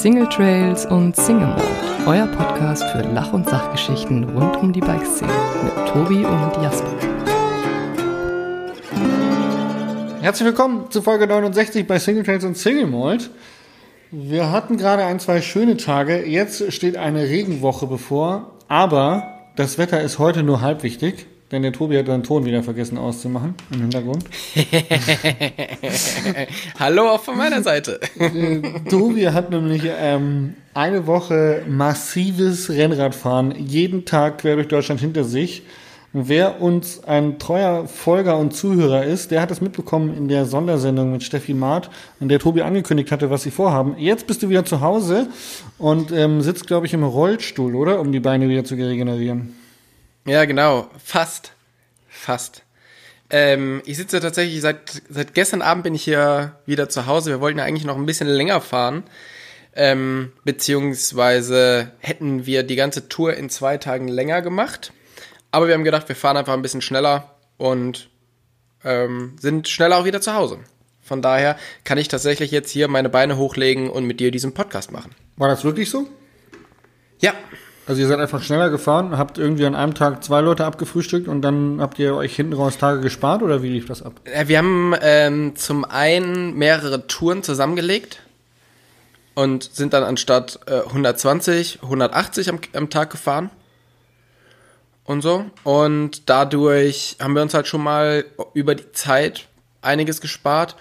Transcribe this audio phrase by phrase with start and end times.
[0.00, 1.62] Single Trails und Single Mode,
[2.06, 5.30] euer Podcast für Lach- und Sachgeschichten rund um die Bikeszene
[5.62, 6.90] mit Tobi und Jasper.
[10.22, 13.28] Herzlich willkommen zu Folge 69 bei Single Trails und Single Mold.
[14.10, 16.26] Wir hatten gerade ein, zwei schöne Tage.
[16.26, 21.26] Jetzt steht eine Regenwoche bevor, aber das Wetter ist heute nur halb wichtig.
[21.52, 24.24] Denn der Tobi hat seinen Ton wieder vergessen auszumachen im Hintergrund.
[26.78, 27.98] Hallo auch von meiner Seite.
[28.18, 35.24] Äh, Tobi hat nämlich ähm, eine Woche massives Rennradfahren jeden Tag quer durch Deutschland hinter
[35.24, 35.64] sich.
[36.12, 41.12] Wer uns ein treuer Folger und Zuhörer ist, der hat es mitbekommen in der Sondersendung
[41.12, 41.90] mit Steffi Maat,
[42.20, 43.96] in der Tobi angekündigt hatte, was sie vorhaben.
[43.98, 45.28] Jetzt bist du wieder zu Hause
[45.78, 48.00] und ähm, sitzt, glaube ich, im Rollstuhl, oder?
[48.00, 49.59] Um die Beine wieder zu regenerieren.
[50.26, 50.90] Ja, genau.
[51.02, 51.52] Fast.
[52.08, 52.62] Fast.
[53.30, 57.30] Ähm, ich sitze tatsächlich seit, seit gestern Abend bin ich hier wieder zu Hause.
[57.30, 59.04] Wir wollten ja eigentlich noch ein bisschen länger fahren.
[59.74, 64.92] Ähm, beziehungsweise hätten wir die ganze Tour in zwei Tagen länger gemacht.
[65.52, 68.10] Aber wir haben gedacht, wir fahren einfach ein bisschen schneller und
[68.84, 70.58] ähm, sind schneller auch wieder zu Hause.
[71.02, 74.92] Von daher kann ich tatsächlich jetzt hier meine Beine hochlegen und mit dir diesen Podcast
[74.92, 75.14] machen.
[75.36, 76.08] War das wirklich so?
[77.20, 77.34] Ja,
[77.90, 81.42] Also ihr seid einfach schneller gefahren, habt irgendwie an einem Tag zwei Leute abgefrühstückt und
[81.42, 84.12] dann habt ihr euch hinten raus Tage gespart oder wie lief das ab?
[84.22, 88.22] Äh, Wir haben ähm, zum einen mehrere Touren zusammengelegt
[89.34, 93.50] und sind dann anstatt äh, 120, 180 am, am Tag gefahren
[95.02, 95.46] und so.
[95.64, 98.24] Und dadurch haben wir uns halt schon mal
[98.54, 99.48] über die Zeit
[99.82, 100.76] einiges gespart.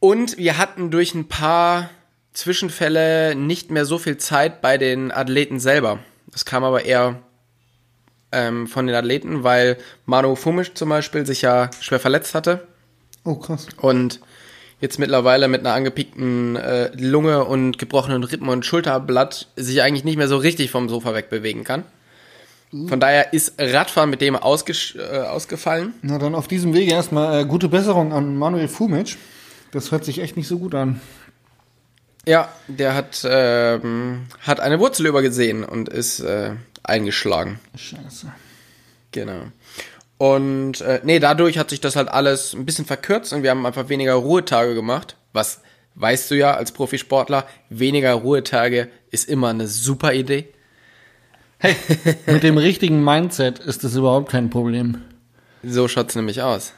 [0.00, 1.90] Und wir hatten durch ein paar
[2.34, 5.98] Zwischenfälle nicht mehr so viel Zeit bei den Athleten selber.
[6.30, 7.20] Das kam aber eher
[8.32, 12.66] ähm, von den Athleten, weil Manu Fumisch zum Beispiel sich ja schwer verletzt hatte
[13.24, 13.66] Oh, krass.
[13.78, 14.20] und
[14.80, 20.16] jetzt mittlerweile mit einer angepickten äh, Lunge und gebrochenen Rippen und Schulterblatt sich eigentlich nicht
[20.18, 21.84] mehr so richtig vom Sofa wegbewegen kann.
[22.88, 25.94] Von daher ist Radfahren mit dem äh, ausgefallen.
[26.02, 29.16] Na dann auf diesem Wege erstmal äh, gute Besserung an Manuel Fumic.
[29.70, 31.00] Das hört sich echt nicht so gut an.
[32.26, 36.52] Ja, der hat, ähm, hat eine Wurzel übergesehen und ist äh,
[36.82, 37.60] eingeschlagen.
[37.76, 38.32] Scheiße.
[39.12, 39.42] Genau.
[40.16, 43.66] Und äh, nee, dadurch hat sich das halt alles ein bisschen verkürzt und wir haben
[43.66, 45.16] einfach weniger Ruhetage gemacht.
[45.32, 45.60] Was
[45.96, 50.48] weißt du ja als Profisportler, weniger Ruhetage ist immer eine super Idee.
[51.58, 51.76] Hey,
[52.26, 55.02] mit dem richtigen Mindset ist das überhaupt kein Problem.
[55.62, 56.72] So schaut's nämlich aus.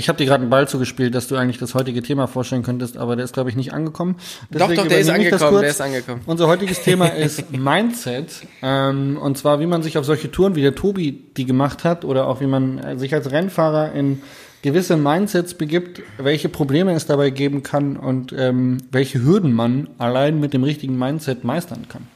[0.00, 2.96] Ich habe dir gerade einen Ball zugespielt, dass du eigentlich das heutige Thema vorstellen könntest,
[2.96, 4.16] aber der ist, glaube ich, nicht angekommen.
[4.50, 6.22] Doch, doch, der ist angekommen, der ist angekommen.
[6.24, 8.46] Unser heutiges Thema ist Mindset.
[8.62, 12.06] Ähm, und zwar, wie man sich auf solche Touren, wie der Tobi die gemacht hat,
[12.06, 14.22] oder auch wie man äh, sich als Rennfahrer in
[14.62, 20.40] gewisse Mindsets begibt, welche Probleme es dabei geben kann und ähm, welche Hürden man allein
[20.40, 22.08] mit dem richtigen Mindset meistern kann.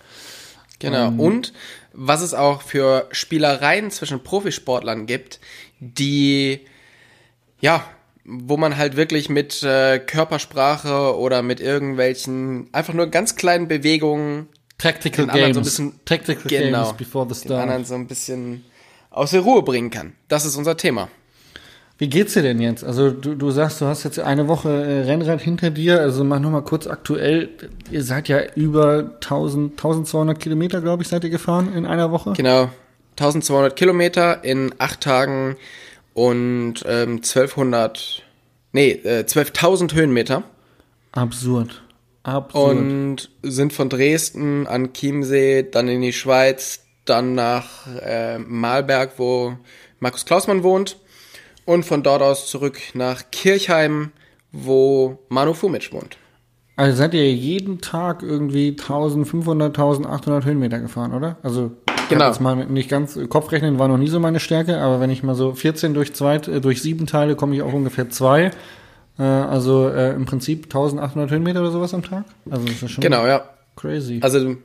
[0.79, 1.09] Genau.
[1.09, 1.21] Ähm.
[1.21, 1.53] Und
[1.93, 5.39] was es auch für Spielereien zwischen Profisportlern gibt,
[5.81, 6.61] die,
[7.61, 7.85] ja,
[8.25, 14.49] wo man halt wirklich mit äh, Körpersprache oder mit irgendwelchen einfach nur ganz kleinen Bewegungen
[14.79, 15.55] Tactical den anderen Games.
[15.55, 17.63] so ein bisschen, Tactical genau, Games before the den start.
[17.63, 18.65] anderen so ein bisschen
[19.11, 20.15] aus der Ruhe bringen kann.
[20.29, 21.09] Das ist unser Thema.
[21.97, 22.83] Wie geht's dir denn jetzt?
[22.83, 26.01] Also du, du sagst, du hast jetzt eine Woche äh, Rennrad hinter dir.
[26.01, 27.51] Also mach noch mal kurz aktuell.
[27.91, 32.33] Ihr seid ja über 1000, 1200 Kilometer, glaube ich, seid ihr gefahren in einer Woche.
[32.33, 32.69] Genau.
[33.13, 35.57] 1200 Kilometer in acht Tagen
[36.15, 38.23] und ähm, 1200,
[38.73, 40.45] nee, äh, 12.000 Höhenmeter.
[41.13, 41.83] Absurd.
[42.23, 42.77] Absurd.
[42.77, 49.59] und sind von Dresden an Chiemsee, dann in die Schweiz, dann nach äh, Malberg, wo
[50.01, 50.99] Markus Klausmann wohnt
[51.67, 54.13] und von dort aus zurück nach Kirchheim,
[54.53, 56.17] wo Manu Fumic wohnt.
[56.77, 61.37] Also seid ihr jeden Tag irgendwie 1500, 1800 Höhenmeter gefahren, oder?
[61.43, 61.73] Also
[62.11, 62.27] Genau.
[62.27, 65.35] jetzt mal nicht ganz Kopfrechnen war noch nie so meine Stärke, aber wenn ich mal
[65.35, 68.51] so 14 durch zwei, äh, durch sieben teile, komme ich auf ungefähr zwei.
[69.19, 72.25] Äh, also äh, im Prinzip 1800 Höhenmeter oder sowas am Tag.
[72.51, 73.49] Also das ist schon Genau, ja.
[73.77, 74.21] crazy.
[74.23, 74.57] Also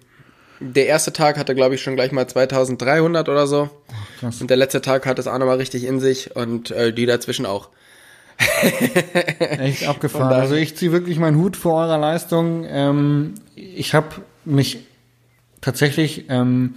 [0.59, 3.69] der erste Tag hatte, glaube ich, schon gleich mal 2300 oder so.
[4.19, 4.41] krass.
[4.41, 7.45] Und der letzte Tag hat es auch nochmal richtig in sich und äh, die dazwischen
[7.45, 7.69] auch.
[9.39, 10.33] Echt abgefahren.
[10.33, 12.65] Also ich ziehe wirklich meinen Hut vor eurer Leistung.
[12.67, 14.07] Ähm, ich habe
[14.45, 14.79] mich
[15.61, 16.75] tatsächlich ähm,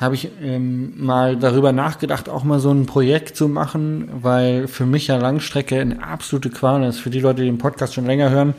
[0.00, 4.84] habe ich ähm, mal darüber nachgedacht, auch mal so ein Projekt zu machen, weil für
[4.84, 6.98] mich ja Langstrecke eine absolute Qual ist.
[6.98, 8.54] Für die Leute, die den Podcast schon länger hören,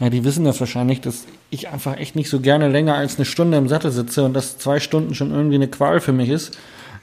[0.00, 3.24] ja, die wissen das wahrscheinlich, dass ich einfach echt nicht so gerne länger als eine
[3.24, 6.58] Stunde im Sattel sitze und dass zwei Stunden schon irgendwie eine Qual für mich ist.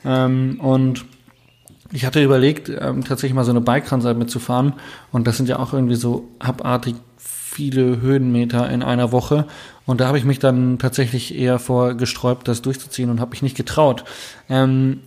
[0.05, 1.05] Ähm, und
[1.91, 4.73] ich hatte überlegt, ähm, tatsächlich mal so eine Bike-Transat mitzufahren.
[5.11, 9.45] Und das sind ja auch irgendwie so abartig viele Höhenmeter in einer Woche.
[9.85, 13.41] Und da habe ich mich dann tatsächlich eher vor gesträubt, das durchzuziehen und habe mich
[13.41, 14.03] nicht getraut.
[14.49, 14.99] Ähm,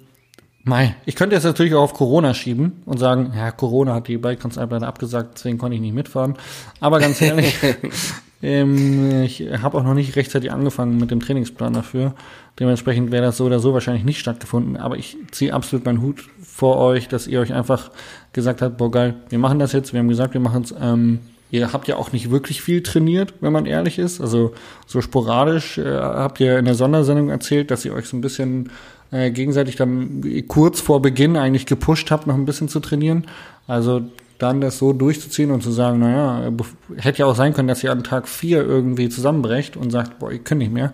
[0.65, 4.17] Mei, ich könnte jetzt natürlich auch auf Corona schieben und sagen, ja, Corona hat die
[4.17, 6.37] Bike leider abgesagt, deswegen konnte ich nicht mitfahren.
[6.79, 7.57] Aber ganz ehrlich,
[8.43, 12.15] ähm, ich habe auch noch nicht rechtzeitig angefangen mit dem Trainingsplan dafür.
[12.61, 14.77] Dementsprechend wäre das so oder so wahrscheinlich nicht stattgefunden.
[14.77, 17.91] Aber ich ziehe absolut meinen Hut vor euch, dass ihr euch einfach
[18.35, 19.95] gesagt habt, boah geil, wir machen das jetzt.
[19.95, 20.75] Wir haben gesagt, wir machen es.
[20.79, 21.21] Ähm,
[21.51, 24.21] ihr habt ja auch nicht wirklich viel trainiert, wenn man ehrlich ist.
[24.21, 24.53] Also
[24.87, 28.71] so sporadisch äh, habt ihr in der Sondersendung erzählt, dass ihr euch so ein bisschen
[29.13, 33.27] äh, gegenseitig dann kurz vor Beginn eigentlich gepusht habt, noch ein bisschen zu trainieren.
[33.67, 34.03] Also
[34.39, 36.53] dann das so durchzuziehen und zu sagen, naja,
[36.97, 40.31] hätte ja auch sein können, dass ihr an Tag vier irgendwie zusammenbrecht und sagt, boah,
[40.31, 40.93] ich kann nicht mehr.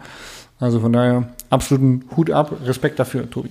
[0.60, 3.50] Also von daher absoluten Hut ab, Respekt dafür, Tobi.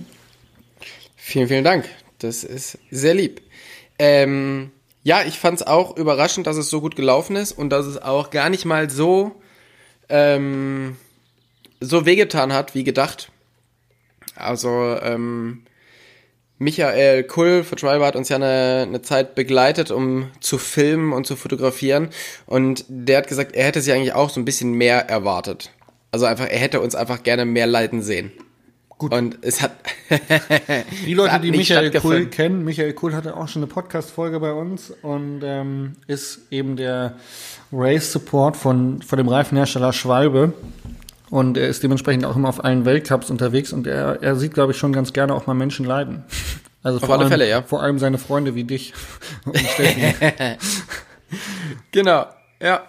[1.28, 1.84] Vielen, vielen Dank.
[2.20, 3.42] Das ist sehr lieb.
[3.98, 4.70] Ähm,
[5.02, 8.00] ja, ich fand es auch überraschend, dass es so gut gelaufen ist und dass es
[8.00, 9.32] auch gar nicht mal so
[10.08, 10.96] ähm,
[11.80, 13.30] so wehgetan hat, wie gedacht.
[14.36, 14.70] Also
[15.02, 15.66] ähm,
[16.56, 21.26] Michael Kull von Tribe hat uns ja eine, eine Zeit begleitet, um zu filmen und
[21.26, 22.08] zu fotografieren.
[22.46, 25.72] Und der hat gesagt, er hätte sich eigentlich auch so ein bisschen mehr erwartet.
[26.10, 28.32] Also einfach, er hätte uns einfach gerne mehr leiden sehen.
[28.98, 29.14] Gut.
[29.14, 29.72] Und es hat.
[31.06, 34.92] die Leute, die Michael Kuhl kennen, Michael Kuhl hatte auch schon eine Podcast-Folge bei uns
[35.02, 37.14] und ähm, ist eben der
[37.72, 40.52] Race-Support von, von dem Reifenhersteller Schwalbe.
[41.30, 44.72] Und er ist dementsprechend auch immer auf allen Weltcups unterwegs und er, er sieht, glaube
[44.72, 46.24] ich, schon ganz gerne auch mal Menschen leiden.
[46.82, 47.62] Also auf vor alle allem, Fälle, ja.
[47.62, 48.94] Vor allem seine Freunde wie dich
[49.44, 49.56] und
[51.92, 52.26] genau,
[52.60, 52.82] ja.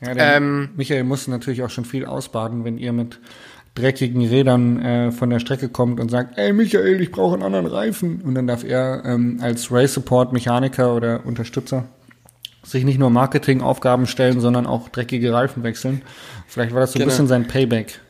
[0.00, 3.20] ja ähm, Michael musste natürlich auch schon viel ausbaden, wenn ihr mit
[3.74, 7.66] dreckigen Rädern äh, von der Strecke kommt und sagt, ey Michael, ich brauche einen anderen
[7.66, 8.20] Reifen.
[8.22, 11.84] Und dann darf er ähm, als Race Support Mechaniker oder Unterstützer
[12.62, 16.02] sich nicht nur Marketingaufgaben stellen, sondern auch dreckige Reifen wechseln.
[16.46, 17.06] Vielleicht war das so genau.
[17.06, 18.00] ein bisschen sein Payback.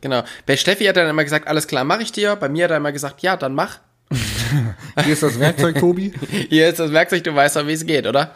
[0.00, 0.22] Genau.
[0.46, 2.36] Bei Steffi hat er dann immer gesagt, alles klar, mache ich dir.
[2.36, 3.78] Bei mir hat er immer gesagt, ja, dann mach.
[5.02, 6.12] Hier ist das Werkzeug, Tobi.
[6.48, 8.32] Hier ist das Werkzeug, du weißt doch, wie es geht, oder?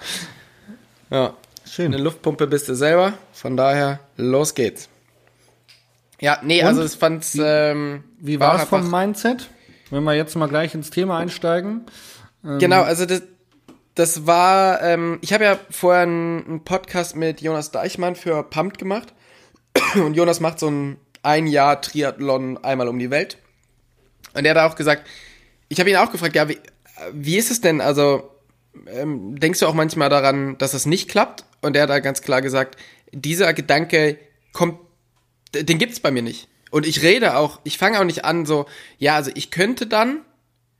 [1.10, 1.34] Ja.
[1.64, 1.94] Schön.
[1.94, 4.88] Eine Luftpumpe bist du selber, von daher, los geht's.
[6.20, 6.68] Ja, nee, Und?
[6.68, 7.36] also es fand's.
[7.40, 9.50] Ähm, wie war es vom Mindset?
[9.90, 11.86] Wenn wir jetzt mal gleich ins Thema einsteigen.
[12.44, 13.22] Ähm, genau, also das,
[13.94, 19.14] das war, ähm, ich habe ja vorher einen, Podcast mit Jonas Deichmann für Pumped gemacht.
[19.94, 23.38] Und Jonas macht so ein ein Jahr Triathlon einmal um die Welt.
[24.34, 25.06] Und er hat auch gesagt,
[25.68, 26.58] ich habe ihn auch gefragt, ja, wie,
[27.12, 27.80] wie ist es denn?
[27.80, 28.30] Also,
[28.86, 31.44] ähm, denkst du auch manchmal daran, dass es nicht klappt?
[31.60, 32.76] Und er hat da ganz klar gesagt,
[33.12, 34.18] dieser Gedanke
[34.52, 34.78] kommt,
[35.54, 36.48] den gibt's bei mir nicht.
[36.70, 38.66] Und ich rede auch, ich fange auch nicht an so,
[38.98, 40.20] ja, also ich könnte dann,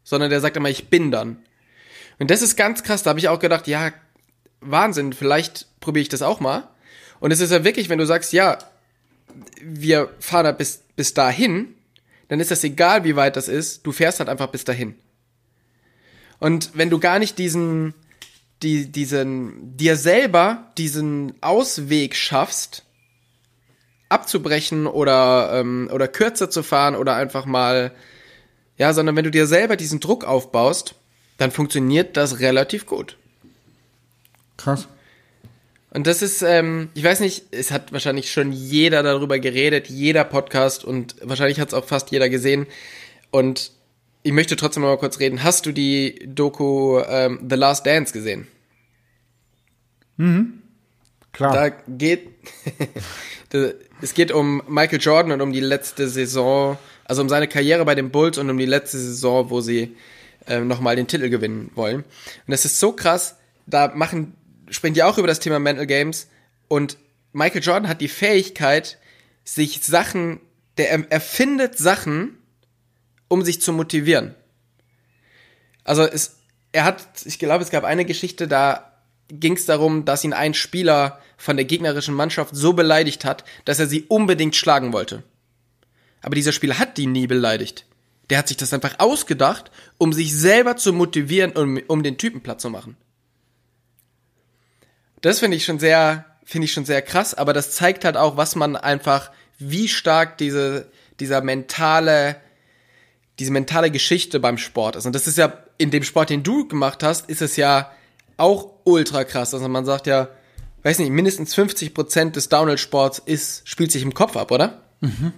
[0.05, 1.43] sondern der sagt immer, ich bin dann.
[2.19, 3.03] Und das ist ganz krass.
[3.03, 3.93] Da habe ich auch gedacht, ja,
[4.61, 6.69] Wahnsinn, vielleicht probiere ich das auch mal.
[7.19, 8.59] Und es ist ja wirklich, wenn du sagst, ja,
[9.63, 11.75] wir fahren da bis, bis dahin,
[12.29, 14.95] dann ist das egal, wie weit das ist, du fährst halt einfach bis dahin.
[16.39, 17.95] Und wenn du gar nicht diesen,
[18.63, 22.85] die, diesen, dir selber diesen Ausweg schaffst,
[24.11, 27.93] abzubrechen oder, ähm, oder kürzer zu fahren oder einfach mal,
[28.77, 30.95] ja, sondern wenn du dir selber diesen Druck aufbaust,
[31.39, 33.17] dann funktioniert das relativ gut.
[34.59, 34.89] Krass.
[35.93, 40.25] Und das ist, ähm, ich weiß nicht, es hat wahrscheinlich schon jeder darüber geredet, jeder
[40.25, 42.67] Podcast und wahrscheinlich hat es auch fast jeder gesehen.
[43.31, 43.73] Und
[44.23, 45.43] ich möchte trotzdem mal kurz reden.
[45.43, 48.47] Hast du die Doku ähm, The Last Dance gesehen?
[50.17, 50.63] Mhm.
[51.33, 51.55] Klar.
[51.55, 52.29] Da geht,
[54.03, 57.95] es geht um Michael Jordan und um die letzte Saison, also um seine Karriere bei
[57.95, 59.97] den Bulls und um die letzte Saison, wo sie
[60.47, 61.97] ähm, nochmal den Titel gewinnen wollen.
[61.97, 64.35] Und das ist so krass, da machen,
[64.71, 66.29] springt ja auch über das Thema Mental Games
[66.69, 66.97] und
[67.33, 68.99] Michael Jordan hat die Fähigkeit,
[69.45, 70.41] sich Sachen,
[70.77, 72.39] der erfindet Sachen,
[73.29, 74.35] um sich zu motivieren.
[75.85, 76.39] Also es,
[76.73, 78.90] er hat, ich glaube, es gab eine Geschichte, da
[79.33, 83.79] ging es darum, dass ihn ein Spieler von der gegnerischen Mannschaft so beleidigt hat, dass
[83.79, 85.23] er sie unbedingt schlagen wollte.
[86.23, 87.87] Aber dieser Spieler hat die nie beleidigt.
[88.29, 92.43] Der hat sich das einfach ausgedacht, um sich selber zu motivieren, um, um den Typen
[92.43, 92.97] platt zu machen.
[95.21, 98.37] Das finde ich schon sehr, finde ich schon sehr krass, aber das zeigt halt auch,
[98.37, 102.37] was man einfach, wie stark diese, dieser mentale,
[103.39, 105.07] diese mentale Geschichte beim Sport ist.
[105.07, 107.91] Und das ist ja, in dem Sport, den du gemacht hast, ist es ja
[108.41, 109.55] auch ultra krass.
[109.55, 110.29] Also man sagt ja,
[110.83, 114.81] weiß nicht, mindestens 50 Prozent des Downhill-Sports ist, spielt sich im Kopf ab, oder?
[115.01, 115.33] Mhm.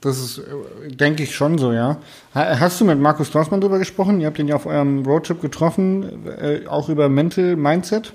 [0.00, 2.00] Das ist, äh, denke ich, schon so, ja.
[2.34, 4.20] Hast du mit Markus Klausmann drüber gesprochen?
[4.20, 8.14] Ihr habt ihn ja auf eurem Roadtrip getroffen, äh, auch über Mental Mindset?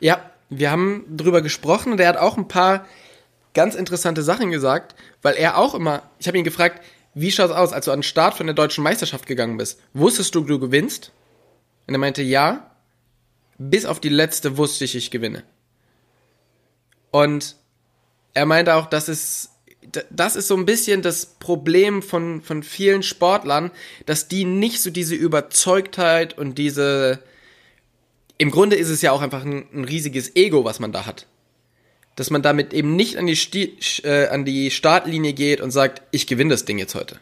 [0.00, 2.86] Ja, wir haben drüber gesprochen und er hat auch ein paar
[3.54, 6.82] ganz interessante Sachen gesagt, weil er auch immer, ich habe ihn gefragt,
[7.14, 9.78] wie schaut's aus, als du an den Start von der deutschen Meisterschaft gegangen bist?
[9.92, 11.12] Wusstest du, du gewinnst?
[11.86, 12.70] Und er meinte, ja.
[13.58, 15.44] Bis auf die letzte wusste ich, ich gewinne.
[17.10, 17.56] Und
[18.34, 19.50] er meinte auch, das ist,
[20.10, 23.70] das ist so ein bisschen das Problem von, von vielen Sportlern,
[24.06, 27.22] dass die nicht so diese Überzeugtheit und diese,
[28.38, 31.26] im Grunde ist es ja auch einfach ein, ein riesiges Ego, was man da hat
[32.16, 36.02] dass man damit eben nicht an die, Sti äh, an die Startlinie geht und sagt,
[36.10, 37.18] ich gewinne das Ding jetzt heute.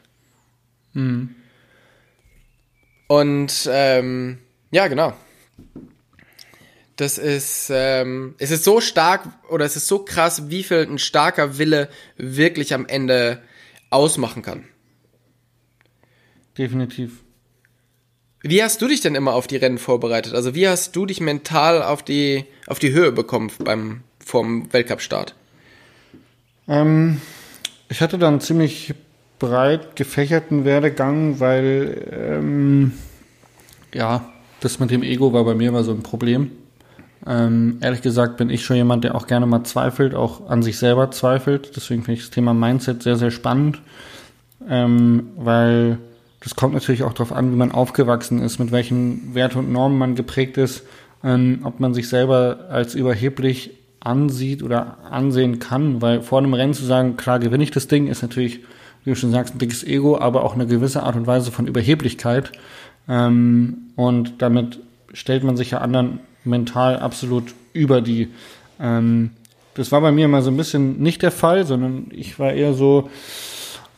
[0.92, 1.34] Mhm.
[3.06, 4.38] Und ähm,
[4.70, 5.16] ja, genau.
[7.00, 10.98] Das ist, ähm, es ist so stark oder es ist so krass, wie viel ein
[10.98, 11.88] starker Wille
[12.18, 13.40] wirklich am Ende
[13.88, 14.64] ausmachen kann.
[16.58, 17.24] Definitiv.
[18.42, 20.34] Wie hast du dich denn immer auf die Rennen vorbereitet?
[20.34, 25.34] Also wie hast du dich mental auf die, auf die Höhe bekommen beim, vom Weltcup-Start?
[26.68, 27.22] Ähm,
[27.88, 28.92] ich hatte dann ziemlich
[29.38, 32.92] breit gefächerten Werdegang, weil ähm,
[33.94, 34.30] ja,
[34.60, 36.59] das mit dem Ego war bei mir immer so ein Problem.
[37.26, 40.78] Ähm, ehrlich gesagt bin ich schon jemand, der auch gerne mal zweifelt, auch an sich
[40.78, 41.76] selber zweifelt.
[41.76, 43.80] Deswegen finde ich das Thema Mindset sehr, sehr spannend,
[44.68, 45.98] ähm, weil
[46.40, 49.98] das kommt natürlich auch darauf an, wie man aufgewachsen ist, mit welchen Werten und Normen
[49.98, 50.84] man geprägt ist,
[51.22, 56.72] ähm, ob man sich selber als überheblich ansieht oder ansehen kann, weil vor einem Rennen
[56.72, 58.60] zu sagen, klar gewinne ich das Ding, ist natürlich,
[59.04, 61.66] wie du schon sagst, ein dickes Ego, aber auch eine gewisse Art und Weise von
[61.66, 62.52] Überheblichkeit.
[63.06, 64.78] Ähm, und damit
[65.12, 68.28] stellt man sich ja anderen mental absolut über die.
[68.80, 69.30] Ähm,
[69.74, 72.74] das war bei mir mal so ein bisschen nicht der Fall, sondern ich war eher
[72.74, 73.08] so,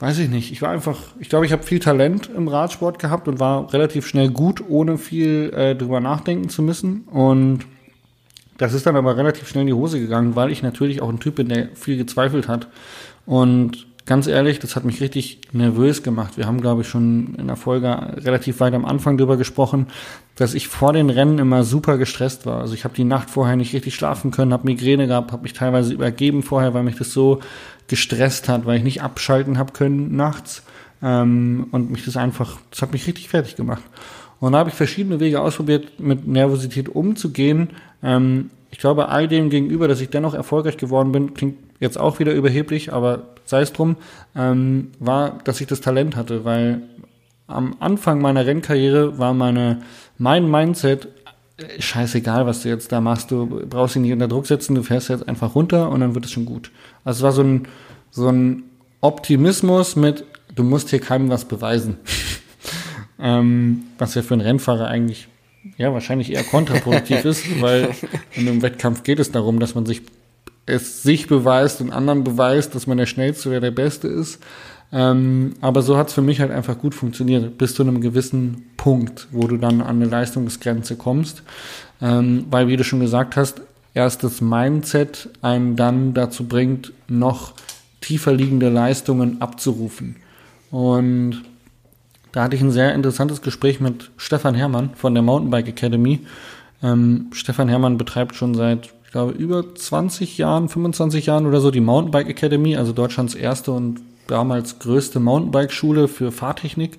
[0.00, 3.28] weiß ich nicht, ich war einfach, ich glaube, ich habe viel Talent im Radsport gehabt
[3.28, 7.02] und war relativ schnell gut, ohne viel äh, drüber nachdenken zu müssen.
[7.10, 7.60] Und
[8.58, 11.20] das ist dann aber relativ schnell in die Hose gegangen, weil ich natürlich auch ein
[11.20, 12.68] Typ bin, der viel gezweifelt hat.
[13.24, 16.36] Und ganz ehrlich, das hat mich richtig nervös gemacht.
[16.36, 19.86] Wir haben, glaube ich, schon in der Folge relativ weit am Anfang darüber gesprochen,
[20.36, 22.60] dass ich vor den Rennen immer super gestresst war.
[22.60, 25.52] Also ich habe die Nacht vorher nicht richtig schlafen können, habe Migräne gehabt, habe mich
[25.52, 27.40] teilweise übergeben vorher, weil mich das so
[27.86, 30.62] gestresst hat, weil ich nicht abschalten habe können nachts.
[31.02, 33.82] Ähm, und mich das einfach, das hat mich richtig fertig gemacht.
[34.40, 37.70] Und da habe ich verschiedene Wege ausprobiert, mit Nervosität umzugehen,
[38.02, 42.18] ähm, ich glaube, all dem gegenüber, dass ich dennoch erfolgreich geworden bin, klingt jetzt auch
[42.18, 43.96] wieder überheblich, aber sei es drum,
[44.34, 46.82] ähm, war, dass ich das Talent hatte, weil
[47.46, 49.82] am Anfang meiner Rennkarriere war meine,
[50.16, 51.08] mein Mindset,
[51.58, 54.82] äh, scheißegal, was du jetzt da machst, du brauchst dich nicht unter Druck setzen, du
[54.82, 56.70] fährst jetzt einfach runter und dann wird es schon gut.
[57.04, 57.68] Also es war so ein,
[58.10, 58.62] so ein
[59.00, 60.24] Optimismus mit,
[60.54, 61.96] du musst hier keinem was beweisen.
[63.18, 65.28] ähm, was ja für einen Rennfahrer eigentlich
[65.76, 67.90] ja, wahrscheinlich eher kontraproduktiv ist, weil
[68.34, 70.02] in einem Wettkampf geht es darum, dass man sich
[70.66, 74.42] es sich beweist und anderen beweist, dass man der Schnellste oder der Beste ist.
[74.92, 78.64] Ähm, aber so hat es für mich halt einfach gut funktioniert, bis zu einem gewissen
[78.76, 81.42] Punkt, wo du dann an eine Leistungsgrenze kommst.
[82.00, 83.62] Ähm, weil, wie du schon gesagt hast,
[83.94, 87.54] erst das Mindset einen dann dazu bringt, noch
[88.00, 90.16] tiefer liegende Leistungen abzurufen.
[90.70, 91.42] Und
[92.32, 96.20] da hatte ich ein sehr interessantes Gespräch mit Stefan Herrmann von der Mountainbike Academy.
[96.82, 101.70] Ähm, Stefan Herrmann betreibt schon seit, ich glaube, über 20 Jahren, 25 Jahren oder so
[101.70, 106.98] die Mountainbike Academy, also Deutschlands erste und damals größte Mountainbike-Schule für Fahrtechnik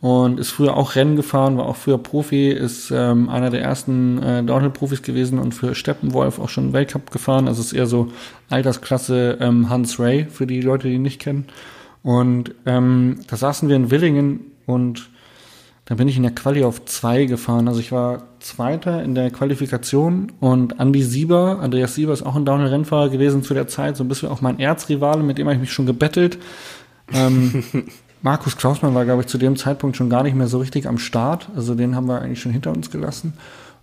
[0.00, 4.20] und ist früher auch Rennen gefahren, war auch früher Profi, ist ähm, einer der ersten
[4.20, 7.46] äh, Downhill-Profis gewesen und für Steppenwolf auch schon Weltcup gefahren.
[7.46, 8.08] Also ist eher so
[8.50, 11.46] Altersklasse ähm, Hans Ray für die Leute, die ihn nicht kennen.
[12.02, 15.08] Und ähm, da saßen wir in Willingen und
[15.86, 17.68] dann bin ich in der Quali auf zwei gefahren.
[17.68, 22.46] Also ich war Zweiter in der Qualifikation und Andy Sieber, Andreas Sieber ist auch ein
[22.46, 25.60] Downhill-Rennfahrer gewesen zu der Zeit, so ein bisschen auch mein Erzrivale, mit dem habe ich
[25.60, 26.38] mich schon gebettelt.
[27.12, 27.64] Ähm,
[28.22, 30.96] Markus Klausmann war, glaube ich, zu dem Zeitpunkt schon gar nicht mehr so richtig am
[30.96, 31.50] Start.
[31.54, 33.34] Also den haben wir eigentlich schon hinter uns gelassen.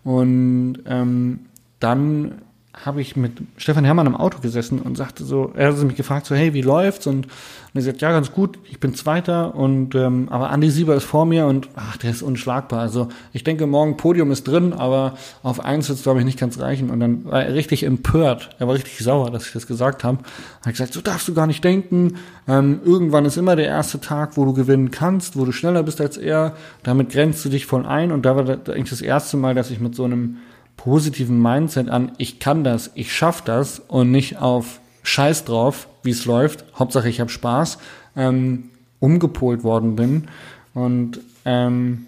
[0.04, 1.42] Und ähm,
[1.80, 2.42] dann
[2.74, 6.26] habe ich mit Stefan Herrmann im Auto gesessen und sagte so, er hat mich gefragt
[6.26, 7.06] so, hey, wie läuft's?
[7.06, 7.32] Und, und
[7.74, 11.26] er sagt, ja, ganz gut, ich bin Zweiter und ähm, aber Andi Sieber ist vor
[11.26, 12.80] mir und ach, der ist unschlagbar.
[12.80, 16.40] Also ich denke, morgen Podium ist drin, aber auf eins wird es, glaube ich, nicht
[16.40, 16.90] ganz reichen.
[16.90, 20.20] Und dann war er richtig empört, er war richtig sauer, dass ich das gesagt habe.
[20.66, 22.16] Hat gesagt, so darfst du gar nicht denken.
[22.48, 26.00] Ähm, irgendwann ist immer der erste Tag, wo du gewinnen kannst, wo du schneller bist
[26.00, 26.56] als er.
[26.84, 28.14] Damit grenzt du dich voll ein.
[28.14, 30.38] Und da war das eigentlich das erste Mal, dass ich mit so einem
[30.84, 36.10] positiven Mindset an, ich kann das, ich schaff das und nicht auf Scheiß drauf, wie
[36.10, 37.78] es läuft, Hauptsache ich habe Spaß,
[38.16, 38.70] ähm,
[39.00, 40.28] umgepolt worden bin.
[40.74, 42.08] Und ähm,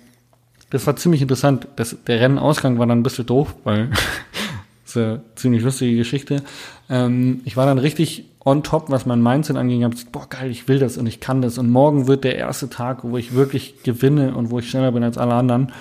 [0.71, 1.67] das war ziemlich interessant.
[1.75, 3.91] Das, der Rennenausgang war dann ein bisschen doof, weil
[4.85, 6.41] ist eine ziemlich lustige Geschichte.
[6.89, 9.81] Ähm, ich war dann richtig on top, was mein Mindset anging.
[9.81, 11.59] Ich habe gesagt, boah, geil, ich will das und ich kann das.
[11.59, 15.03] Und morgen wird der erste Tag, wo ich wirklich gewinne und wo ich schneller bin
[15.03, 15.71] als alle anderen.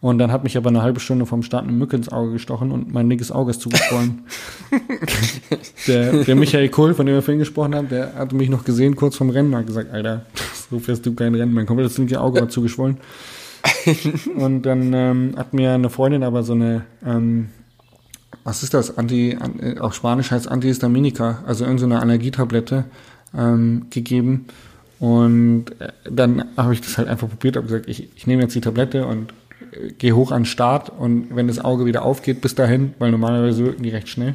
[0.00, 2.70] Und dann hat mich aber eine halbe Stunde vom Start eine Mücke ins Auge gestochen
[2.70, 4.22] und mein linkes Auge ist zugeschwollen.
[5.88, 8.94] der, der Michael Kohl, von dem wir vorhin gesprochen haben, der hatte mich noch gesehen
[8.94, 10.24] kurz vom Rennen und hat gesagt, Alter,
[10.70, 11.52] so fährst du kein Rennen.
[11.52, 12.98] Mein komplettes linke Auge war zugeschwollen.
[14.36, 17.48] und dann ähm, hat mir eine Freundin aber so eine, ähm,
[18.44, 18.96] was ist das?
[18.96, 22.84] Anti, an, äh, auf Spanisch heißt Antihistaminika, also irgendeine so Allergietablette
[23.36, 24.46] ähm, gegeben.
[25.00, 28.54] Und äh, dann habe ich das halt einfach probiert, habe gesagt, ich, ich nehme jetzt
[28.54, 29.32] die Tablette und
[29.98, 33.64] gehe hoch an den Start und wenn das Auge wieder aufgeht bis dahin, weil normalerweise
[33.64, 34.34] wirken die recht schnell,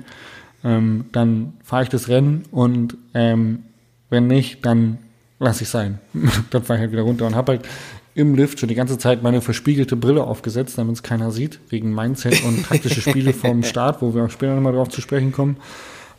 [0.64, 3.64] ähm, dann fahre ich das Rennen und ähm,
[4.10, 5.00] wenn nicht, dann
[5.40, 6.00] lasse ich sein.
[6.52, 7.68] dann fahre ich halt wieder runter und habe halt
[8.16, 11.94] im Lift schon die ganze Zeit meine verspiegelte Brille aufgesetzt, damit es keiner sieht, wegen
[11.94, 15.58] Mindset und taktische Spiele vom Start, wo wir auch später nochmal drauf zu sprechen kommen.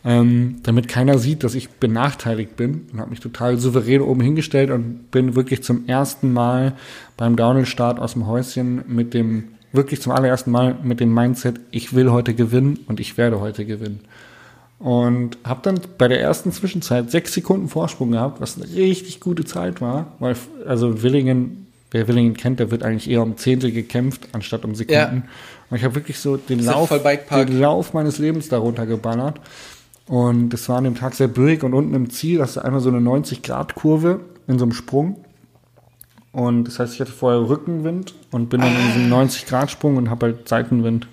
[0.06, 4.70] Ähm, damit keiner sieht, dass ich benachteiligt bin und habe mich total souverän oben hingestellt
[4.70, 6.75] und bin wirklich zum ersten Mal
[7.16, 11.94] beim Downhill-Start aus dem Häuschen mit dem, wirklich zum allerersten Mal mit dem Mindset, ich
[11.94, 14.00] will heute gewinnen und ich werde heute gewinnen.
[14.78, 19.46] Und habe dann bei der ersten Zwischenzeit sechs Sekunden Vorsprung gehabt, was eine richtig gute
[19.46, 24.28] Zeit war, weil also Willingen wer Willingen kennt, der wird eigentlich eher um Zehntel gekämpft,
[24.32, 25.23] anstatt um Sekunden.
[25.25, 25.30] Ja.
[25.70, 29.40] Und ich habe wirklich so den Lauf, den Lauf meines Lebens darunter geballert.
[30.06, 32.80] Und es war an dem Tag sehr bürrig und unten im Ziel hast du einmal
[32.80, 35.25] so eine 90-Grad-Kurve in so einem Sprung.
[36.32, 40.26] Und das heißt, ich hatte vorher Rückenwind und bin dann in diesem 90-Grad-Sprung und habe
[40.26, 41.06] halt Seitenwind.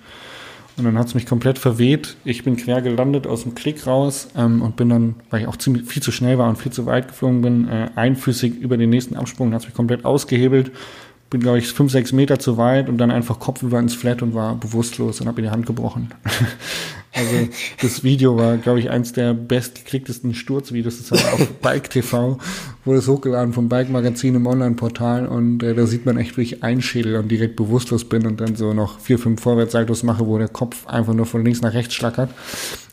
[0.76, 2.16] Und dann hat es mich komplett verweht.
[2.24, 5.56] Ich bin quer gelandet aus dem Klick raus ähm, und bin dann, weil ich auch
[5.56, 8.90] ziemlich viel zu schnell war und viel zu weit geflogen bin, äh, einfüßig über den
[8.90, 10.72] nächsten Absprung, hat es mich komplett ausgehebelt.
[11.32, 14.34] Bin, glaube ich, fünf, sechs Meter zu weit und dann einfach kopfüber ins Flat und
[14.34, 16.12] war bewusstlos und habe mir die Hand gebrochen.
[17.14, 17.48] Also
[17.82, 20.96] das Video war, glaube ich, eins der bestgeklicktesten Sturzvideos.
[20.96, 22.38] Das ist auf Bike TV,
[22.86, 26.42] wurde es hochgeladen vom Bike Magazin im Online-Portal und äh, da sieht man echt, wie
[26.42, 30.38] ich einschädel und direkt bewusstlos bin und dann so noch vier, fünf Vorwärtssaltos mache, wo
[30.38, 32.30] der Kopf einfach nur von links nach rechts schlackert.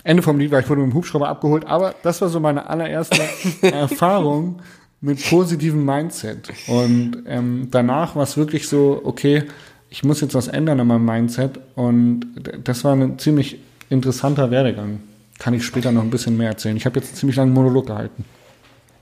[0.03, 2.69] Ende vom Lied war ich wurde mit dem Hubschrauber abgeholt, aber das war so meine
[2.69, 3.21] allererste
[3.61, 4.59] Erfahrung
[5.01, 6.49] mit positivem Mindset.
[6.67, 9.43] Und ähm, danach war es wirklich so, okay,
[9.89, 12.25] ich muss jetzt was ändern an meinem Mindset und
[12.63, 13.59] das war eine ziemlich
[13.89, 15.01] interessanter Werdegang.
[15.39, 16.77] Kann ich später noch ein bisschen mehr erzählen.
[16.77, 18.25] Ich habe jetzt einen ziemlich langen Monolog gehalten.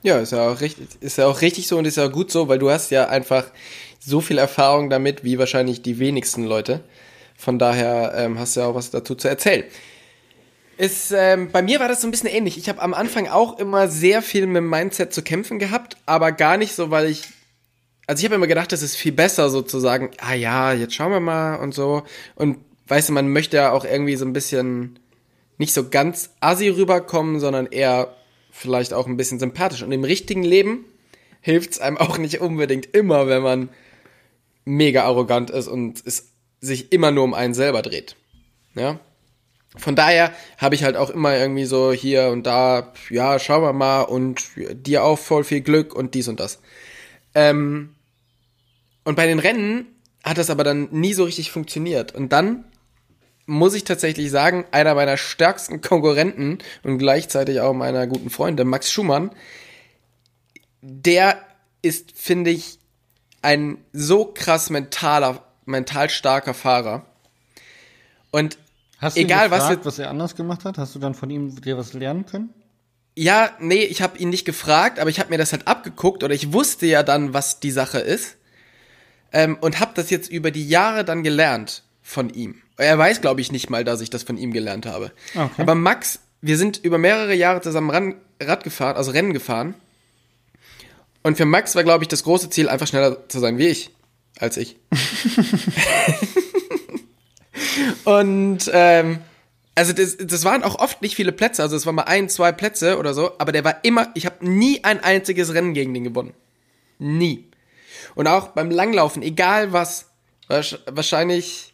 [0.04, 2.48] Ja, ist ja auch richtig, ist ja auch richtig so und ist ja gut so,
[2.48, 3.46] weil du hast ja einfach
[4.00, 6.82] so viel Erfahrung damit, wie wahrscheinlich die wenigsten Leute.
[7.36, 9.64] Von daher ähm, hast du ja auch was dazu zu erzählen.
[10.78, 12.58] Ist, ähm, bei mir war das so ein bisschen ähnlich.
[12.58, 16.32] Ich habe am Anfang auch immer sehr viel mit dem Mindset zu kämpfen gehabt, aber
[16.32, 17.24] gar nicht so, weil ich.
[18.06, 20.12] Also ich habe immer gedacht, das ist viel besser sozusagen.
[20.20, 22.04] Ah ja, jetzt schauen wir mal und so.
[22.36, 25.00] Und weißt du, man möchte ja auch irgendwie so ein bisschen
[25.58, 28.16] nicht so ganz assi rüberkommen, sondern eher
[28.52, 29.84] vielleicht auch ein bisschen sympathisch.
[29.84, 30.86] Und im richtigen Leben
[31.42, 33.70] hilft es einem auch nicht unbedingt immer, wenn man
[34.64, 38.16] mega arrogant ist und es sich immer nur um einen selber dreht.
[38.76, 39.00] Ja.
[39.76, 43.74] Von daher habe ich halt auch immer irgendwie so hier und da, ja, schauen wir
[43.74, 46.60] mal und dir auch voll viel Glück und dies und das.
[47.36, 47.96] Ähm,
[49.04, 49.88] und bei den Rennen
[50.24, 52.16] hat das aber dann nie so richtig funktioniert.
[52.16, 52.66] Und dann
[53.46, 58.92] muss ich tatsächlich sagen, einer meiner stärksten Konkurrenten und gleichzeitig auch meiner guten Freunde, Max
[58.92, 59.32] Schumann,
[60.82, 61.42] der
[61.82, 62.80] ist, finde ich,
[63.42, 67.06] ein so krass mentaler, mental starker Fahrer.
[68.32, 68.58] Und
[69.00, 70.78] Hast du egal, gefragt, was, was er anders gemacht hat?
[70.78, 72.50] Hast du dann von ihm dir was lernen können?
[73.16, 76.34] Ja, nee, ich habe ihn nicht gefragt, aber ich habe mir das halt abgeguckt oder
[76.34, 78.38] ich wusste ja dann, was die Sache ist
[79.32, 82.62] ähm, und habe das jetzt über die Jahre dann gelernt von ihm.
[82.78, 85.12] Er weiß, glaube ich, nicht mal, dass ich das von ihm gelernt habe.
[85.36, 85.62] Okay.
[85.62, 89.74] Aber Max, wir sind über mehrere Jahre zusammen Ran Rad gefahren, also Rennen gefahren.
[91.24, 93.90] Und für Max war, glaube ich, das große Ziel, einfach schneller zu sein wie ich,
[94.40, 94.78] als ich.
[98.06, 99.20] und ähm,
[99.76, 102.52] also das, das waren auch oft nicht viele Plätze, also es waren mal ein, zwei
[102.52, 106.04] Plätze oder so, aber der war immer, ich habe nie ein einziges Rennen gegen den
[106.04, 106.34] gewonnen.
[107.00, 107.46] Nie.
[108.16, 110.08] Und auch beim Langlaufen, egal was,
[110.48, 111.74] wahrscheinlich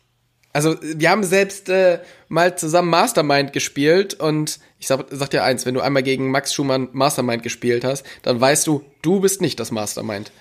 [0.53, 5.65] also wir haben selbst äh, mal zusammen Mastermind gespielt und ich sag, sag dir eins,
[5.65, 9.59] wenn du einmal gegen Max Schumann Mastermind gespielt hast, dann weißt du, du bist nicht
[9.59, 10.31] das Mastermind.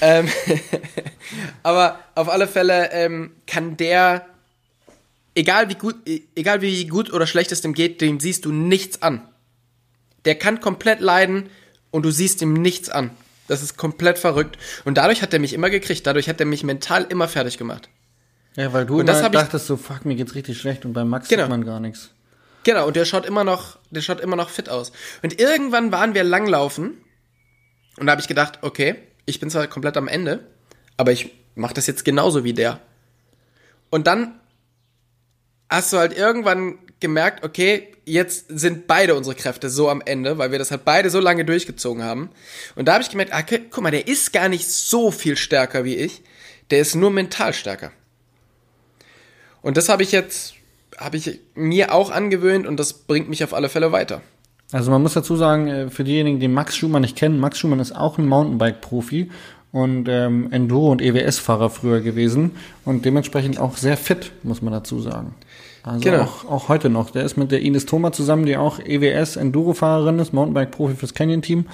[0.00, 0.28] ähm,
[1.62, 4.26] aber auf alle Fälle ähm, kann der,
[5.40, 5.96] egal wie gut,
[6.36, 9.26] egal wie gut oder schlecht es dem geht, dem siehst du nichts an.
[10.26, 11.48] Der kann komplett leiden
[11.90, 13.10] und du siehst ihm nichts an.
[13.48, 14.58] Das ist komplett verrückt.
[14.84, 16.06] Und dadurch hat er mich immer gekriegt.
[16.06, 17.88] Dadurch hat er mich mental immer fertig gemacht.
[18.54, 21.28] Ja, weil du Und das dachtest so, fuck, mir geht's richtig schlecht und bei Max
[21.28, 21.44] Genau.
[21.44, 22.10] sieht man gar nichts.
[22.62, 24.92] Genau, und der schaut immer noch, der schaut immer noch fit aus.
[25.22, 26.98] Und irgendwann waren wir langlaufen
[27.98, 30.40] und da habe ich gedacht, okay, ich bin zwar komplett am Ende,
[30.98, 32.80] aber ich mache das jetzt genauso wie der.
[33.88, 34.39] Und dann
[35.70, 40.50] hast du halt irgendwann gemerkt, okay, jetzt sind beide unsere Kräfte so am Ende, weil
[40.50, 42.30] wir das halt beide so lange durchgezogen haben.
[42.76, 45.36] Und da habe ich gemerkt, ah, gu- guck mal, der ist gar nicht so viel
[45.36, 46.22] stärker wie ich.
[46.70, 47.92] Der ist nur mental stärker.
[49.62, 50.54] Und das habe ich jetzt,
[50.98, 54.22] habe ich mir auch angewöhnt und das bringt mich auf alle Fälle weiter.
[54.72, 57.80] Also man muss dazu sagen, äh, für diejenigen, die Max Schumann nicht kennen, Max Schumann
[57.80, 59.30] ist auch ein Mountainbike-Profi
[59.72, 62.52] und ähm, Enduro- und EWS-Fahrer früher gewesen
[62.84, 65.34] und dementsprechend auch sehr fit, muss man dazu sagen.
[65.82, 66.22] Also Genau.
[66.24, 67.10] auch, auch heute noch.
[67.10, 71.66] Der ist mit der Ines Thoma zusammen, die auch EWS-Enduro-Fahrerin ist, Mountainbike-Profi fürs Canyon-Team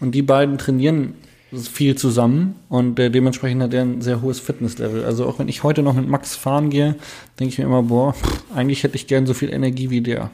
[0.00, 1.14] und die beiden trainieren
[1.54, 5.04] viel zusammen und äh, dementsprechend hat er ein sehr hohes Fitnesslevel.
[5.04, 6.94] Also auch wenn ich heute noch mit Max fahren gehe,
[7.38, 10.30] denke ich mir immer, boah, pff, eigentlich hätte ich gern so viel Energie wie der.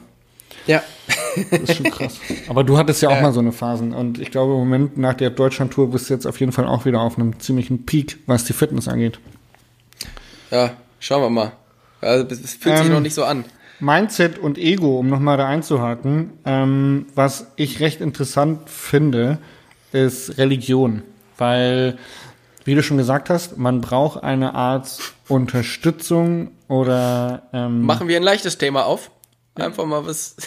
[0.65, 0.81] Ja.
[1.51, 2.19] Das ist schon krass.
[2.47, 3.21] Aber du hattest ja auch Ja.
[3.21, 6.25] mal so eine Phasen und ich glaube im Moment nach der Deutschland-Tour bist du jetzt
[6.25, 9.19] auf jeden Fall auch wieder auf einem ziemlichen Peak, was die Fitness angeht.
[10.51, 11.51] Ja, schauen wir mal.
[12.01, 13.45] Also, es fühlt sich Ähm, noch nicht so an.
[13.79, 19.37] Mindset und Ego, um nochmal da einzuhaken, ähm, was ich recht interessant finde,
[19.93, 21.01] ist Religion.
[21.37, 21.97] Weil,
[22.65, 28.23] wie du schon gesagt hast, man braucht eine Art Unterstützung oder ähm, Machen wir ein
[28.23, 29.11] leichtes Thema auf.
[29.55, 30.35] Einfach mal was.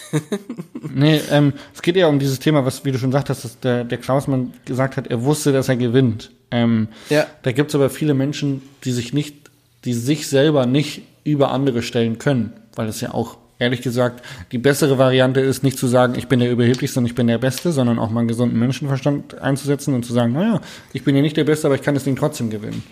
[0.95, 3.59] Nee, ähm, es geht ja um dieses Thema, was, wie du schon gesagt hast, dass
[3.61, 6.33] der, der Klausmann gesagt hat, er wusste, dass er gewinnt.
[6.51, 7.27] Ähm, Ja.
[7.43, 9.42] Da gibt es aber viele Menschen, die sich nicht,
[9.85, 14.59] die sich selber nicht über andere stellen können, weil es ja auch, ehrlich gesagt, die
[14.59, 17.73] bessere Variante ist, nicht zu sagen, ich bin der Überheblichste und ich bin der Beste,
[17.73, 20.61] sondern auch mal einen gesunden Menschenverstand einzusetzen und zu sagen, naja,
[20.93, 22.83] ich bin ja nicht der Beste, aber ich kann das Ding trotzdem gewinnen.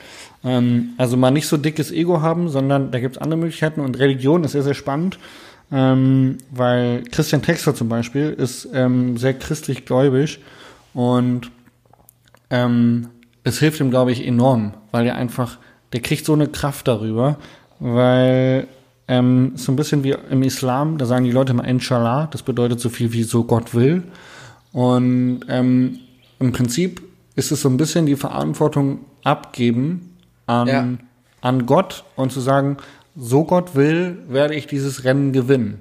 [0.44, 3.98] Ähm, also mal nicht so dickes Ego haben, sondern da gibt es andere Möglichkeiten und
[3.98, 5.18] Religion ist sehr, sehr spannend.
[5.72, 10.40] Ähm, weil Christian Texter zum Beispiel ist ähm, sehr christlich gläubig
[10.94, 11.50] und
[12.50, 13.08] ähm,
[13.44, 15.58] es hilft ihm, glaube ich, enorm, weil er einfach,
[15.92, 17.36] der kriegt so eine Kraft darüber,
[17.78, 18.66] weil
[19.08, 22.80] ähm, so ein bisschen wie im Islam, da sagen die Leute immer Inshallah, das bedeutet
[22.80, 24.04] so viel wie so Gott will.
[24.72, 25.98] Und ähm,
[26.38, 27.02] im Prinzip
[27.34, 30.88] ist es so ein bisschen die Verantwortung abgeben an, Ja.
[31.40, 32.76] an Gott und zu sagen,
[33.16, 35.80] so Gott will, werde ich dieses Rennen gewinnen.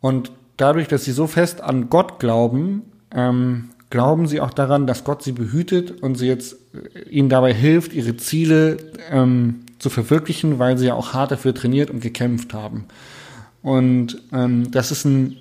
[0.00, 5.04] Und dadurch, dass sie so fest an Gott glauben, ähm, glauben sie auch daran, dass
[5.04, 6.56] Gott sie behütet und sie jetzt
[6.96, 8.78] äh, ihnen dabei hilft, ihre Ziele
[9.12, 12.86] ähm, zu verwirklichen, weil sie ja auch hart dafür trainiert und gekämpft haben.
[13.62, 15.36] Und ähm, das ist ein,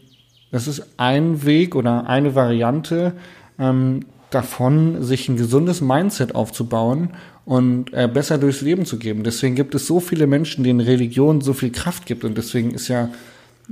[0.51, 3.13] das ist ein Weg oder eine Variante
[3.57, 7.09] ähm, davon, sich ein gesundes Mindset aufzubauen
[7.45, 9.23] und äh, besser durchs Leben zu geben.
[9.23, 12.87] Deswegen gibt es so viele Menschen, denen Religion so viel Kraft gibt und deswegen ist
[12.87, 13.09] ja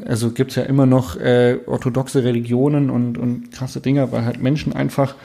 [0.06, 4.74] also gibt's ja immer noch äh, orthodoxe Religionen und, und krasse Dinge, weil halt Menschen
[4.74, 5.16] einfach,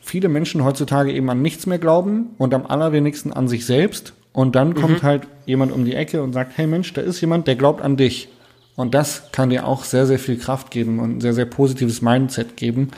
[0.00, 4.12] viele Menschen heutzutage eben an nichts mehr glauben und am allerwenigsten an sich selbst.
[4.32, 7.46] Und dann kommt halt jemand um die Ecke und sagt, hey Mensch, da ist jemand,
[7.48, 8.28] der glaubt an dich.
[8.76, 12.00] Und das kann dir auch sehr, sehr viel Kraft geben und ein sehr, sehr positives
[12.00, 12.90] Mindset geben.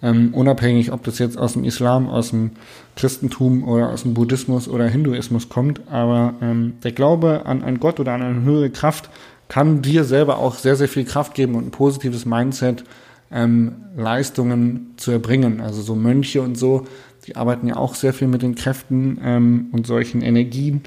[0.00, 2.52] Ähm, unabhängig, ob das jetzt aus dem Islam, aus dem
[2.96, 5.80] Christentum oder aus dem Buddhismus oder Hinduismus kommt.
[5.90, 9.10] Aber ähm, der Glaube an einen Gott oder an eine höhere Kraft
[9.48, 12.84] kann dir selber auch sehr, sehr viel Kraft geben und ein positives Mindset,
[13.30, 15.60] ähm, Leistungen zu erbringen.
[15.60, 16.86] Also so Mönche und so,
[17.26, 20.82] die arbeiten ja auch sehr viel mit den Kräften ähm, und solchen Energien.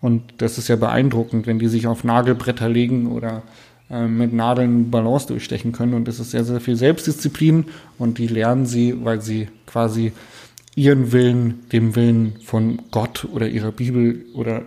[0.00, 3.42] Und das ist ja beeindruckend, wenn die sich auf Nagelbretter legen oder
[3.90, 5.94] ähm, mit Nadeln Balance durchstechen können.
[5.94, 7.66] Und das ist sehr, sehr viel Selbstdisziplin
[7.98, 10.12] und die lernen sie, weil sie quasi
[10.74, 14.62] ihren Willen dem Willen von Gott oder ihrer Bibel oder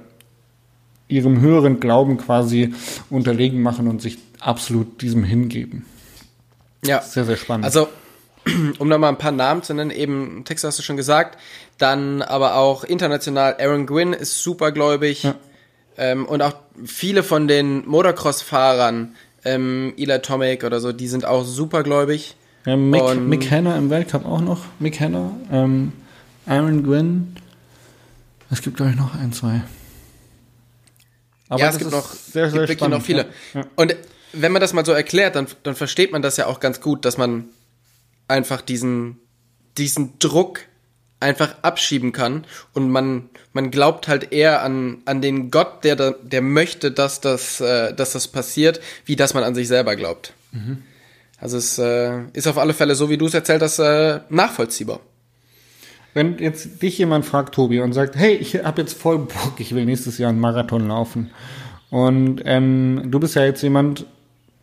[1.07, 2.73] ihrem höheren Glauben quasi
[3.09, 5.85] unterlegen machen und sich absolut diesem hingeben.
[6.85, 7.01] Ja.
[7.01, 7.65] Sehr, sehr spannend.
[7.65, 7.87] Also,
[8.79, 11.37] um da mal ein paar Namen zu nennen, eben Text hast du schon gesagt,
[11.77, 15.35] dann aber auch international, Aaron Gwynn ist supergläubig Ja.
[15.97, 19.15] ähm, und auch viele von den Motocross-Fahrern,
[19.45, 22.35] ähm, Eli Tomic oder so, die sind auch supergläubig.
[22.65, 24.61] ja, Mick, und- Mick Hanna im Weltcup auch noch.
[24.79, 25.93] Mick Hanna, ähm,
[26.45, 27.35] Aaron Gwynn.
[28.49, 29.61] Es gibt, glaube ich, noch ein, zwei.
[31.49, 33.27] Aber ja, es gibt noch, sehr, sehr gibt wirklich spannend, noch viele.
[33.53, 33.65] Ja.
[33.75, 33.95] Und
[34.33, 37.05] wenn man das mal so erklärt, dann, dann versteht man das ja auch ganz gut,
[37.05, 37.45] dass man
[38.27, 39.19] einfach diesen,
[39.77, 40.61] diesen Druck
[41.19, 46.11] einfach abschieben kann und man, man glaubt halt eher an, an den Gott, der, da,
[46.11, 50.33] der möchte, dass das, äh, dass das passiert, wie dass man an sich selber glaubt.
[51.39, 54.99] Also es äh, ist auf alle Fälle so, wie du es erzählt hast, äh, nachvollziehbar.
[56.17, 59.75] Wenn jetzt dich jemand fragt, Tobi, und sagt, hey, ich habe jetzt voll Bock, ich
[59.75, 61.29] will nächstes Jahr einen Marathon laufen.
[61.91, 64.07] Und ähm, du bist ja jetzt jemand,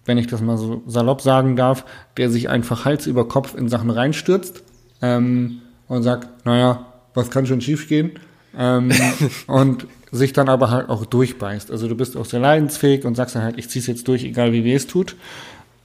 [0.04, 1.84] wenn ich das mal so salopp sagen darf,
[2.16, 4.64] der sich einfach Hals über Kopf in Sachen reinstürzt
[5.00, 8.18] ähm, und sagt, naja, was kann schon schiefgehen?
[8.58, 8.90] Ähm,
[9.46, 11.70] und sich dann aber halt auch durchbeißt.
[11.70, 14.52] Also du bist auch sehr leidensfähig und sagst dann halt, ich zieh's jetzt durch, egal
[14.52, 15.14] wie weh es tut.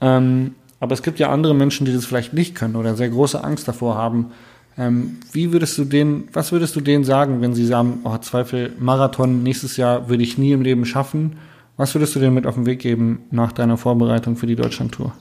[0.00, 3.44] Ähm, aber es gibt ja andere Menschen, die das vielleicht nicht können oder sehr große
[3.44, 4.32] Angst davor haben.
[4.78, 8.72] Ähm, wie würdest du denen, was würdest du denen sagen, wenn sie sagen, oh, Zweifel,
[8.78, 11.38] Marathon nächstes Jahr würde ich nie im Leben schaffen?
[11.76, 15.12] Was würdest du denen mit auf den Weg geben nach deiner Vorbereitung für die Deutschlandtour?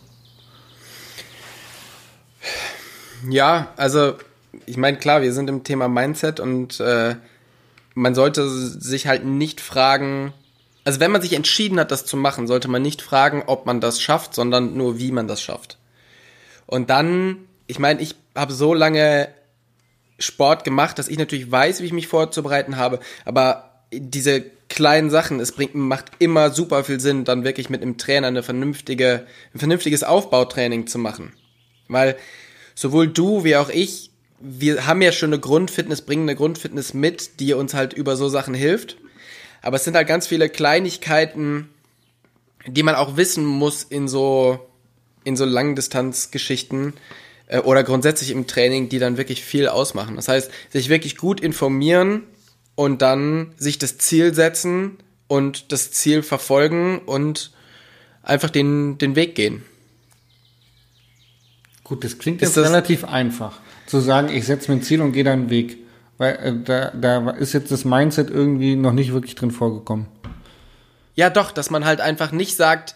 [3.29, 4.13] Ja, also
[4.65, 7.15] ich meine, klar, wir sind im Thema Mindset und äh,
[7.93, 10.33] man sollte sich halt nicht fragen,
[10.85, 13.81] also wenn man sich entschieden hat, das zu machen, sollte man nicht fragen, ob man
[13.81, 15.77] das schafft, sondern nur, wie man das schafft.
[16.65, 19.27] Und dann, ich meine, ich habe so lange
[20.19, 25.39] Sport gemacht, dass ich natürlich weiß, wie ich mich vorzubereiten habe, aber diese kleinen Sachen,
[25.39, 29.59] es bringt, macht immer super viel Sinn, dann wirklich mit einem Trainer eine vernünftige, ein
[29.59, 31.33] vernünftiges Aufbautraining zu machen.
[31.87, 32.15] Weil
[32.75, 37.39] sowohl du wie auch ich, wir haben ja schon eine Grundfitness, bringen eine Grundfitness mit,
[37.39, 38.97] die uns halt über so Sachen hilft.
[39.61, 41.69] Aber es sind halt ganz viele Kleinigkeiten,
[42.65, 44.59] die man auch wissen muss in so,
[45.23, 46.93] in so Langdistanzgeschichten
[47.49, 50.15] äh, oder grundsätzlich im Training, die dann wirklich viel ausmachen.
[50.15, 52.23] Das heißt, sich wirklich gut informieren
[52.75, 57.51] und dann sich das Ziel setzen und das Ziel verfolgen und
[58.23, 59.63] einfach den, den Weg gehen.
[61.83, 65.11] Gut, das klingt jetzt das relativ einfach, zu sagen, ich setze mir ein Ziel und
[65.11, 65.77] gehe dann einen Weg.
[66.19, 70.05] Weil äh, da, da ist jetzt das Mindset irgendwie noch nicht wirklich drin vorgekommen.
[71.15, 72.95] Ja, doch, dass man halt einfach nicht sagt,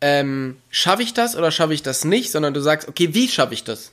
[0.00, 3.54] ähm, schaffe ich das oder schaffe ich das nicht, sondern du sagst, okay, wie schaffe
[3.54, 3.92] ich das?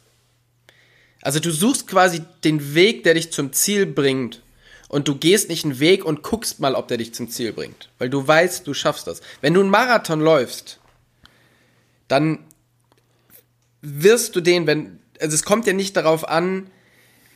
[1.22, 4.42] Also du suchst quasi den Weg, der dich zum Ziel bringt.
[4.90, 7.90] Und du gehst nicht einen Weg und guckst mal, ob der dich zum Ziel bringt.
[7.98, 9.22] Weil du weißt, du schaffst das.
[9.42, 10.80] Wenn du einen Marathon läufst,
[12.08, 12.40] dann
[13.82, 16.68] wirst du den, wenn, also es kommt ja nicht darauf an,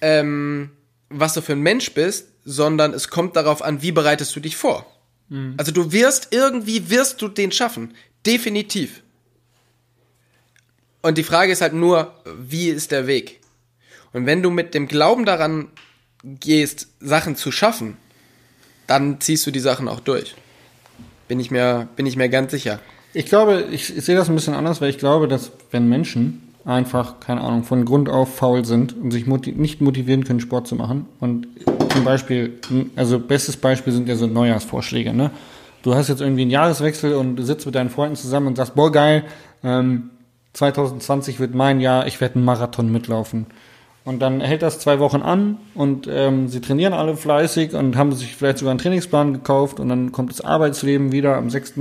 [0.02, 0.72] ähm,
[1.10, 4.56] was du für ein Mensch bist, sondern es kommt darauf an, wie bereitest du dich
[4.56, 4.86] vor.
[5.30, 5.56] Mhm.
[5.58, 7.94] Also du wirst irgendwie, wirst du den schaffen.
[8.26, 9.04] Definitiv.
[11.02, 13.40] Und die Frage ist halt nur, wie ist der Weg?
[14.14, 15.68] Und wenn du mit dem Glauben daran
[16.24, 17.98] gehst, Sachen zu schaffen,
[18.88, 20.36] dann ziehst du die Sachen auch durch.
[21.28, 22.80] Bin ich mir, bin ich mir ganz sicher.
[23.14, 26.54] Ich glaube, ich, ich sehe das ein bisschen anders, weil ich glaube, dass wenn Menschen
[26.66, 30.68] einfach, keine Ahnung, von Grund auf faul sind und sich motiv nicht motivieren können, Sport
[30.68, 31.06] zu machen.
[31.20, 31.48] Und
[31.98, 32.60] zum Beispiel,
[32.96, 35.32] also bestes Beispiel sind ja so Neujahrsvorschläge, ne?
[35.82, 38.92] Du hast jetzt irgendwie einen Jahreswechsel und sitzt mit deinen Freunden zusammen und sagst, boah,
[38.92, 39.24] geil,
[39.64, 40.12] ähm,
[40.54, 43.48] 2020 wird mein Jahr, ich werde einen Marathon mitlaufen.
[44.06, 48.14] Und dann hält das zwei Wochen an und ähm, sie trainieren alle fleißig und haben
[48.14, 51.74] sich vielleicht sogar einen Trainingsplan gekauft und dann kommt das Arbeitsleben wieder am 6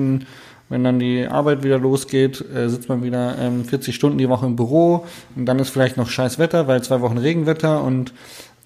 [0.69, 4.47] wenn dann die Arbeit wieder losgeht, äh, sitzt man wieder ähm, 40 Stunden die Woche
[4.47, 8.13] im Büro und dann ist vielleicht noch scheiß Wetter, weil zwei Wochen Regenwetter und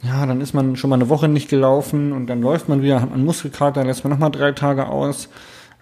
[0.03, 3.03] ja, dann ist man schon mal eine Woche nicht gelaufen und dann läuft man wieder,
[3.03, 5.29] hat man Muskelkater, lässt man nochmal drei Tage aus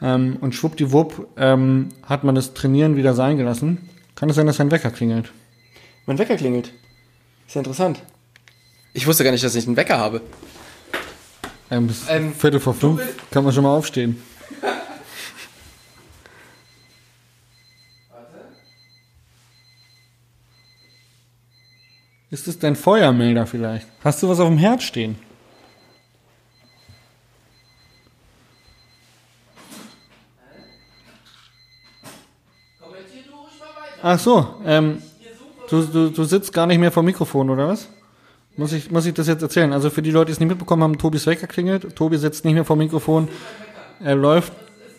[0.03, 3.89] ähm, und schwuppdiwupp ähm, hat man das Trainieren wieder sein gelassen.
[4.17, 5.33] Kann es sein, dass ein Wecker klingelt?
[6.07, 6.73] Mein Wecker klingelt.
[7.47, 8.03] Ist ja interessant.
[8.93, 10.21] Ich wusste gar nicht, dass ich einen Wecker habe.
[11.71, 14.21] Ähm, bis ähm, Viertel vor fünf kann man schon mal aufstehen.
[22.31, 23.87] Ist es dein Feuermelder vielleicht?
[24.05, 25.17] Hast du was auf dem Herd stehen?
[34.01, 35.03] Ach so, ähm,
[35.69, 37.89] du, du, du sitzt gar nicht mehr vor Mikrofon, oder was?
[38.57, 39.73] Muss ich, muss ich das jetzt erzählen?
[39.73, 41.97] Also für die Leute, die es nicht mitbekommen haben, Tobis Wecker klingelt.
[41.97, 43.29] Tobi sitzt nicht mehr vor Mikrofon.
[44.01, 44.53] Er läuft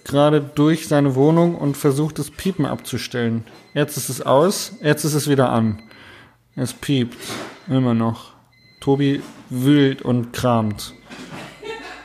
[0.03, 3.45] gerade durch seine Wohnung und versucht das Piepen abzustellen.
[3.73, 5.79] Jetzt ist es aus, jetzt ist es wieder an.
[6.55, 7.17] Es piept.
[7.67, 8.33] Immer noch.
[8.79, 10.93] Tobi wühlt und kramt.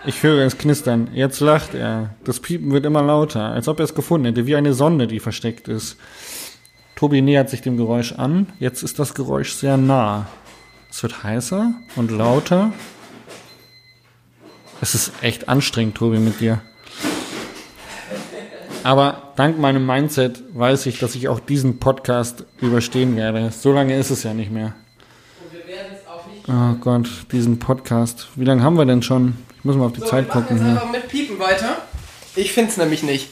[0.07, 1.09] Ich höre es knistern.
[1.14, 2.14] Jetzt lacht er.
[2.24, 5.20] Das Piepen wird immer lauter, als ob er es gefunden hätte, wie eine Sonde, die
[5.20, 5.96] versteckt ist.
[6.94, 8.46] Tobi nähert sich dem Geräusch an.
[8.59, 10.26] Jetzt ist das Geräusch sehr nah.
[10.90, 12.72] Es wird heißer und lauter.
[14.80, 16.61] Es ist echt anstrengend, Tobi, mit dir.
[18.84, 23.50] Aber dank meinem Mindset weiß ich, dass ich auch diesen Podcast überstehen werde.
[23.50, 24.74] So lange ist es ja nicht mehr.
[26.46, 28.28] Oh Gott, diesen Podcast.
[28.36, 29.38] Wie lange haben wir denn schon?
[29.58, 30.60] Ich muss mal auf die so, Zeit gucken.
[30.60, 31.78] Wir einfach mit Piepen weiter.
[32.36, 33.30] Ich finde es nämlich nicht.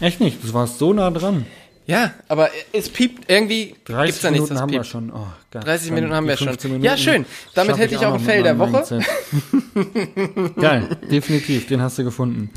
[0.00, 0.44] Echt nicht?
[0.44, 1.46] Das war so nah dran.
[1.86, 3.74] Ja, aber es piept irgendwie.
[3.86, 4.90] 30 gibt's da nichts, Minuten haben wir piept.
[4.92, 5.10] schon.
[5.10, 5.66] Oh, Gott.
[5.66, 6.48] 30 Dann Minuten haben wir schon.
[6.48, 7.26] 15 Ja, Minuten schön.
[7.54, 8.84] Damit hätte ich auch ein Fail der Woche.
[10.60, 12.50] Geil, definitiv, den hast du gefunden.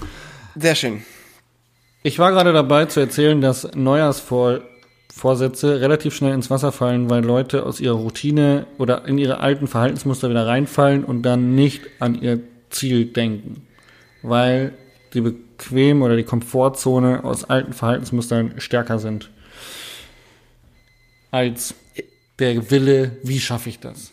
[0.58, 1.02] Sehr schön.
[2.04, 7.64] Ich war gerade dabei zu erzählen, dass Neujahrsvorsätze relativ schnell ins Wasser fallen, weil Leute
[7.64, 12.40] aus ihrer Routine oder in ihre alten Verhaltensmuster wieder reinfallen und dann nicht an ihr
[12.72, 13.68] Ziel denken.
[14.24, 14.74] Weil
[15.14, 19.30] die bequem oder die Komfortzone aus alten Verhaltensmustern stärker sind.
[21.30, 21.76] Als
[22.40, 24.12] der Wille, wie schaffe ich das?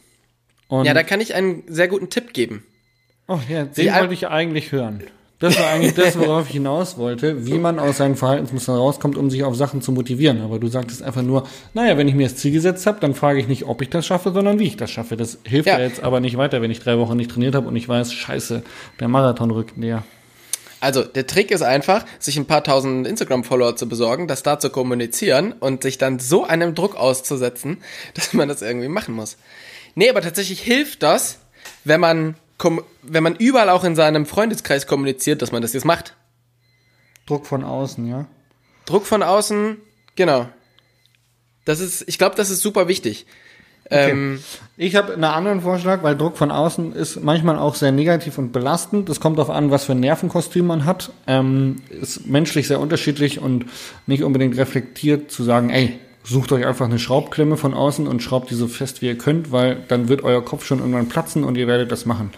[0.69, 2.65] Und Ja, da kann ich einen sehr guten Tipp geben.
[3.27, 5.03] Oh ja, den wollte ich eigentlich hören.
[5.41, 9.31] Das war eigentlich das, worauf ich hinaus wollte, wie man aus seinen Verhaltensmustern rauskommt, um
[9.31, 10.41] sich auf Sachen zu motivieren.
[10.41, 13.39] Aber du sagtest einfach nur, naja, wenn ich mir das Ziel gesetzt habe, dann frage
[13.39, 15.17] ich nicht, ob ich das schaffe, sondern wie ich das schaffe.
[15.17, 15.85] Das hilft ja, Ja.
[15.85, 18.63] jetzt aber nicht weiter, wenn ich drei Wochen nicht trainiert habe und ich weiß, scheiße,
[18.99, 20.03] der Marathon rückt näher.
[20.81, 24.71] Also, der Trick ist einfach, sich ein paar tausend Instagram-Follower zu besorgen, das da zu
[24.71, 27.79] kommunizieren und sich dann so einem Druck auszusetzen,
[28.15, 29.37] dass man das irgendwie machen muss.
[29.95, 31.39] Nee, aber tatsächlich hilft das,
[31.85, 32.37] wenn man,
[33.03, 36.15] wenn man überall auch in seinem Freundeskreis kommuniziert, dass man das jetzt macht.
[37.27, 38.27] Druck von außen, ja.
[38.87, 39.77] Druck von außen,
[40.17, 40.49] genau.
[41.65, 43.27] Das ist, ich glaube, das ist super wichtig.
[43.91, 44.43] Ähm,
[44.77, 48.53] Ich habe einen anderen Vorschlag, weil Druck von außen ist manchmal auch sehr negativ und
[48.53, 49.09] belastend.
[49.09, 51.11] Es kommt darauf an, was für ein Nervenkostüm man hat.
[51.27, 53.67] Ähm, ist menschlich sehr unterschiedlich und
[54.07, 58.51] nicht unbedingt reflektiert zu sagen, ey, sucht euch einfach eine Schraubklemme von außen und schraubt
[58.51, 61.57] die so fest, wie ihr könnt, weil dann wird euer Kopf schon irgendwann platzen und
[61.57, 62.33] ihr werdet das machen.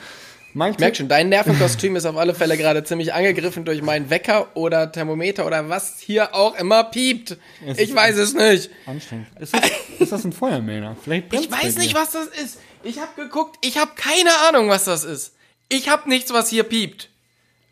[0.52, 4.10] Mein ich merke schon, dein Nervenkostüm ist auf alle Fälle gerade ziemlich angegriffen durch meinen
[4.10, 7.36] Wecker oder Thermometer oder was hier auch immer piept.
[7.64, 8.68] Es Ich weiß es nicht.
[8.84, 9.28] anstrengend.
[9.38, 9.62] Ist das,
[10.00, 10.96] ist das ein Feuermelder?
[11.02, 12.58] Vielleicht Ich weiß nicht, was das ist.
[12.82, 15.34] Ich habe geguckt, ich habe keine Ahnung, was das ist.
[15.68, 17.10] Ich habe nichts, was hier piept.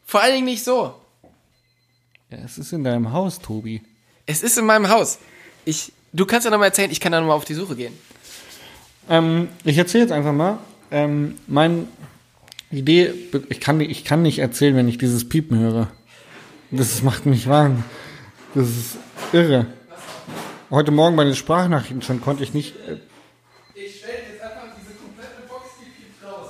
[0.05, 0.95] Vor allen Dingen nicht so.
[2.31, 3.83] Ja, es ist in deinem Haus, Tobi.
[4.27, 5.19] Es ist in meinem Haus.
[5.65, 7.77] Ich, du kannst ja noch mal erzählen, ich kann da noch mal auf die Suche
[7.77, 7.93] gehen.
[9.09, 10.59] Ähm, ich erzähle jetzt einfach mal.
[10.91, 11.87] Ähm, meine
[12.71, 13.13] Idee,
[13.49, 15.89] ich kann, nicht- ich kann nicht erzählen, wenn ich dieses Piepen höre.
[16.71, 17.85] Das macht mich wahnsinnig.
[18.55, 18.97] Das ist
[19.33, 19.67] irre.
[20.71, 22.75] Heute Morgen bei den Sprachnachrichten schon konnte ich nicht.
[22.87, 22.97] äh,
[23.75, 26.49] Ich stelle jetzt einfach diese komplette Box, die piept raus.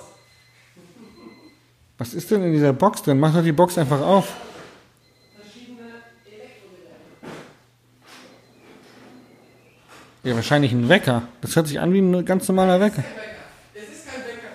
[1.99, 3.21] Was ist denn in dieser Box drin?
[3.21, 4.33] Mach doch die Box einfach auf.
[10.29, 11.23] Ja, wahrscheinlich ein Wecker.
[11.41, 13.03] Das hört sich an wie ein ganz normaler Wecker.
[13.75, 14.51] Es ist kein Wecker.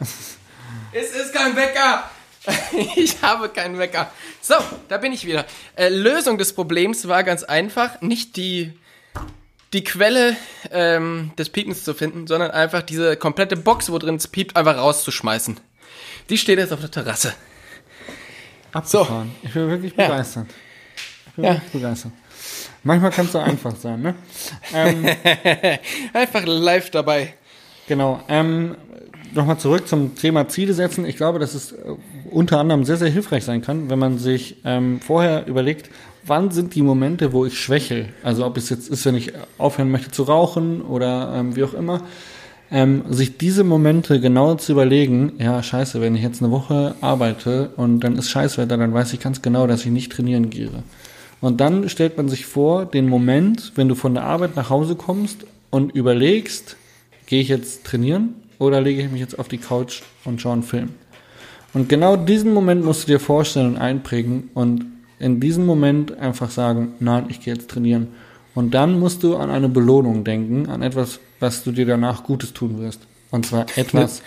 [0.94, 2.10] es ist kein Wecker.
[2.96, 4.10] Ich habe keinen Wecker.
[4.40, 4.54] So,
[4.88, 5.44] da bin ich wieder.
[5.76, 8.72] Äh, Lösung des Problems war ganz einfach, nicht die,
[9.74, 10.36] die Quelle
[10.70, 14.78] ähm, des Piepens zu finden, sondern einfach diese komplette Box, wo drin es piept, einfach
[14.78, 15.60] rauszuschmeißen.
[16.30, 17.34] Die steht jetzt auf der Terrasse.
[18.72, 19.32] Abgefahren.
[19.42, 20.46] Ich bin wirklich begeistert.
[21.26, 21.52] Ich bin Ja.
[21.56, 22.12] wirklich begeistert.
[22.84, 24.14] Manchmal kann es so einfach sein, ne?
[24.74, 25.06] Ähm,
[26.12, 27.34] Einfach live dabei.
[27.86, 28.20] genau.
[28.28, 28.76] Ähm,
[29.34, 31.06] Nochmal zurück zum Thema Ziele setzen.
[31.06, 31.76] Ich glaube, dass es äh,
[32.30, 35.88] unter anderem sehr, sehr hilfreich sein kann, wenn man sich ähm, vorher überlegt,
[36.26, 38.10] wann sind die Momente, wo ich schwächel.
[38.22, 41.72] Also ob es jetzt ist, wenn ich aufhören möchte zu rauchen oder ähm, wie auch
[41.72, 42.02] immer.
[42.70, 47.70] Ähm, sich diese Momente genau zu überlegen, ja, scheiße, wenn ich jetzt eine Woche arbeite
[47.76, 50.70] und dann ist Scheißwetter, dann weiß ich ganz genau, dass ich nicht trainieren gehe.
[51.42, 54.94] Und dann stellt man sich vor, den Moment, wenn du von der Arbeit nach Hause
[54.94, 56.76] kommst und überlegst,
[57.26, 60.62] gehe ich jetzt trainieren oder lege ich mich jetzt auf die Couch und schaue einen
[60.62, 60.90] Film?
[61.74, 64.86] Und genau diesen Moment musst du dir vorstellen und einprägen und
[65.18, 68.08] in diesem Moment einfach sagen, nein, ich gehe jetzt trainieren.
[68.54, 72.52] Und dann musst du an eine Belohnung denken, an etwas, was du dir danach Gutes
[72.52, 73.00] tun wirst.
[73.32, 74.22] Und zwar etwas,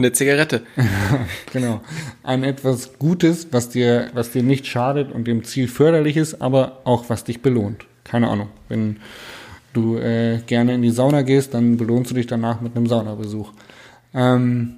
[0.00, 0.62] Eine Zigarette.
[1.52, 1.82] genau,
[2.22, 6.80] an etwas Gutes, was dir, was dir nicht schadet und dem Ziel förderlich ist, aber
[6.84, 7.84] auch was dich belohnt.
[8.02, 8.48] Keine Ahnung.
[8.70, 8.96] Wenn
[9.74, 13.52] du äh, gerne in die Sauna gehst, dann belohnst du dich danach mit einem Saunabesuch.
[14.14, 14.76] Ähm,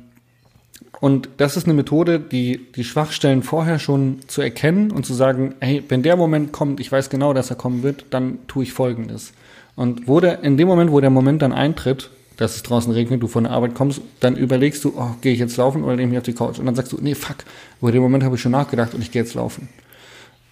[0.98, 5.54] und das ist eine Methode, die die Schwachstellen vorher schon zu erkennen und zu sagen,
[5.60, 8.72] hey, wenn der Moment kommt, ich weiß genau, dass er kommen wird, dann tue ich
[8.72, 9.34] Folgendes.
[9.76, 12.10] Und wo der, in dem Moment, wo der Moment dann eintritt,
[12.42, 15.38] dass es draußen regnet, du von der Arbeit kommst, dann überlegst du, oh, gehe ich
[15.38, 16.58] jetzt laufen oder nehme ich auf die Couch?
[16.58, 17.36] Und dann sagst du, nee, fuck,
[17.80, 19.68] über den Moment habe ich schon nachgedacht und ich gehe jetzt laufen.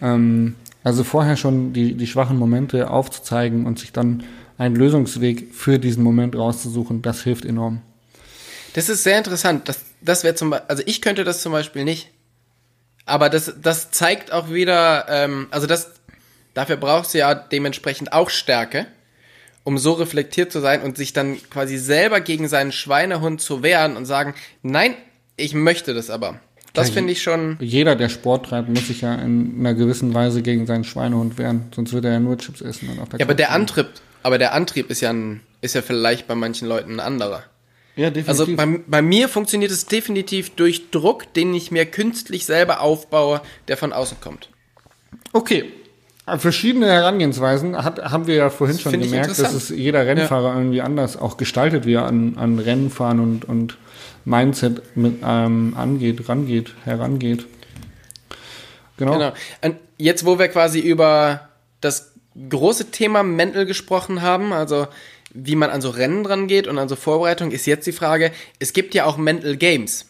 [0.01, 4.23] Ähm, also vorher schon die, die schwachen Momente aufzuzeigen und sich dann
[4.57, 7.83] einen Lösungsweg für diesen Moment rauszusuchen, das hilft enorm.
[8.75, 9.69] Das ist sehr interessant.
[9.69, 12.11] Das, das wäre zum also ich könnte das zum Beispiel nicht.
[13.05, 15.91] Aber das, das zeigt auch wieder, ähm, also das,
[16.55, 18.87] dafür brauchst du ja dementsprechend auch Stärke,
[19.65, 23.97] um so reflektiert zu sein und sich dann quasi selber gegen seinen Schweinehund zu wehren
[23.97, 24.95] und sagen, nein,
[25.37, 26.41] ich möchte das aber.
[26.73, 27.57] Das Ja, finde ich schon.
[27.61, 31.65] Jeder, der Sport treibt, muss sich ja in einer gewissen Weise gegen seinen Schweinehund wehren.
[31.75, 32.89] Sonst wird er ja nur Chips essen.
[32.91, 33.51] Und auf der Ja, aber der.
[33.53, 33.89] Antrieb,
[34.23, 37.43] aber der Antrieb ist ja ein, ist ja vielleicht bei manchen Leuten ein anderer.
[37.97, 38.29] Ja, definitiv.
[38.29, 43.41] Also bei, bei mir funktioniert es definitiv durch Druck, den ich mir künstlich selber aufbaue,
[43.67, 44.49] der von außen kommt.
[45.33, 45.73] Okay.
[46.39, 50.55] Verschiedene Herangehensweisen hat, haben wir ja vorhin schon finde ich gemerkt, dass es jeder Rennfahrer
[50.55, 53.77] irgendwie anders auch gestaltet, wie er an, an Rennen fahren und, und
[54.25, 57.47] Mindset mit ähm, angeht, rangeht, herangeht.
[58.97, 59.13] Genau.
[59.13, 59.33] Genau.
[59.63, 61.49] Und jetzt, wo wir quasi über
[61.81, 62.13] das
[62.49, 64.87] große Thema Mental gesprochen haben, also
[65.33, 68.33] wie man an so Rennen dran geht und an so Vorbereitung, ist jetzt die Frage,
[68.59, 70.10] es gibt ja auch Mental Games.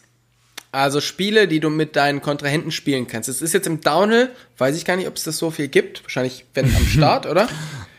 [0.71, 3.27] Also Spiele, die du mit deinen Kontrahenten spielen kannst.
[3.27, 6.03] Es ist jetzt im Downhill, weiß ich gar nicht, ob es das so viel gibt.
[6.03, 7.49] Wahrscheinlich, wenn am Start, oder?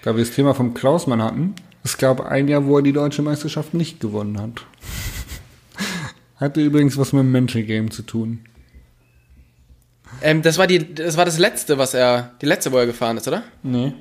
[0.02, 1.54] Da wir das Thema vom Klausmann hatten,
[1.84, 4.50] es gab ein Jahr, wo er die deutsche Meisterschaft nicht gewonnen hat.
[6.36, 8.40] Hatte übrigens was mit dem Mental Game zu tun.
[10.22, 13.16] Ähm, das war die, das war das letzte, was er, die letzte, wo er gefahren
[13.16, 13.42] ist, oder?
[13.62, 13.92] Nee.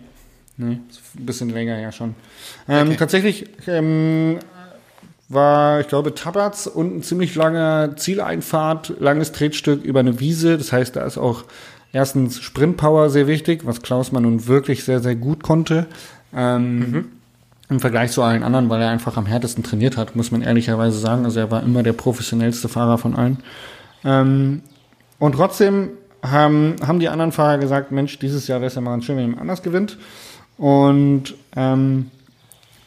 [0.57, 0.74] Nee,
[1.17, 2.13] ein bisschen länger ja schon.
[2.67, 2.97] Ähm, Okay.
[2.97, 4.38] Tatsächlich ähm,
[5.34, 10.57] war, ich glaube, Tabatz und ein ziemlich langer Zieleinfahrt, langes Tretstück über eine Wiese.
[10.57, 11.43] Das heißt, da ist auch
[11.93, 15.88] erstens Sprintpower sehr wichtig, was Klausmann nun wirklich sehr, sehr gut konnte.
[16.34, 17.05] Ähm,
[17.69, 20.97] Im Vergleich zu allen anderen, weil er einfach am härtesten trainiert hat, muss man ehrlicherweise
[20.97, 21.25] sagen.
[21.25, 23.38] Also er war immer der professionellste Fahrer von allen.
[24.03, 24.61] Ähm,
[25.19, 25.89] und trotzdem
[26.23, 29.15] haben, haben die anderen Fahrer gesagt, Mensch, dieses Jahr wäre es ja mal ganz schön,
[29.15, 29.97] wenn jemand anders gewinnt.
[30.57, 32.11] Und ähm,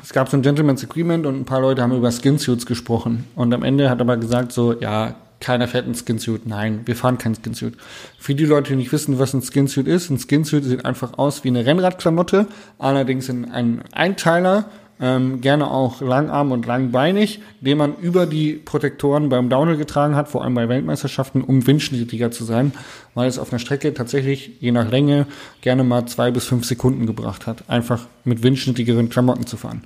[0.05, 3.25] es gab so ein Gentleman's Agreement und ein paar Leute haben über Skinsuits gesprochen.
[3.35, 6.47] Und am Ende hat aber gesagt so, ja, keiner fährt ein Skinsuit.
[6.47, 7.75] Nein, wir fahren kein Skinsuit.
[8.19, 11.43] Für die Leute, die nicht wissen, was ein Skinsuit ist, ein Skinsuit sieht einfach aus
[11.43, 12.49] wie eine Rennradklamotte,
[12.79, 14.67] allerdings in ein Einteiler,
[15.05, 20.31] ähm, gerne auch langarm und langbeinig, den man über die Protektoren beim Downhill getragen hat,
[20.31, 22.73] vor allem bei Weltmeisterschaften, um windschnittiger zu sein,
[23.13, 25.27] weil es auf einer Strecke tatsächlich je nach Länge
[25.61, 29.83] gerne mal zwei bis fünf Sekunden gebracht hat, einfach mit windschnittigeren Klamotten zu fahren.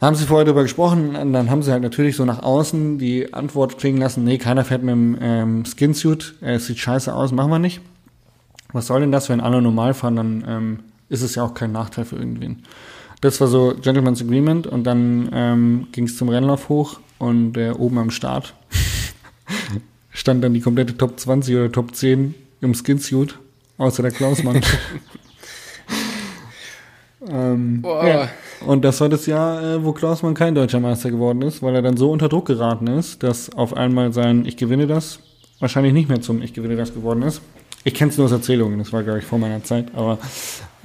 [0.00, 3.76] Haben sie vorher darüber gesprochen, dann haben sie halt natürlich so nach außen die Antwort
[3.76, 7.50] klingen lassen, nee, keiner fährt mit dem ähm, Skinsuit, äh, es sieht scheiße aus, machen
[7.50, 7.82] wir nicht.
[8.72, 10.78] Was soll denn das, wenn alle normal fahren, dann ähm,
[11.10, 12.62] ist es ja auch kein Nachteil für irgendwen.
[13.20, 17.70] Das war so Gentleman's Agreement und dann ähm, ging es zum Rennlauf hoch und äh,
[17.70, 18.54] oben am Start
[20.10, 23.38] stand dann die komplette Top 20 oder Top 10 im Skinsuit,
[23.78, 24.60] außer der Klausmann.
[27.28, 28.06] ähm, Boah.
[28.06, 28.28] ja.
[28.64, 31.82] Und das war das Jahr, äh, wo Klausmann kein deutscher Meister geworden ist, weil er
[31.82, 35.18] dann so unter Druck geraten ist, dass auf einmal sein Ich gewinne das
[35.58, 37.40] wahrscheinlich nicht mehr zum Ich gewinne das geworden ist.
[37.84, 40.18] Ich kenne es nur aus Erzählungen, das war, glaube ich, vor meiner Zeit, aber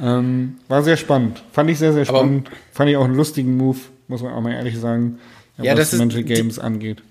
[0.01, 1.43] ähm, war sehr spannend.
[1.51, 2.49] Fand ich sehr, sehr Aber- spannend.
[2.71, 3.77] Fand ich auch einen lustigen Move,
[4.07, 5.19] muss man auch mal ehrlich sagen,
[5.57, 7.01] Ja, was das ist- Mental die- Games angeht.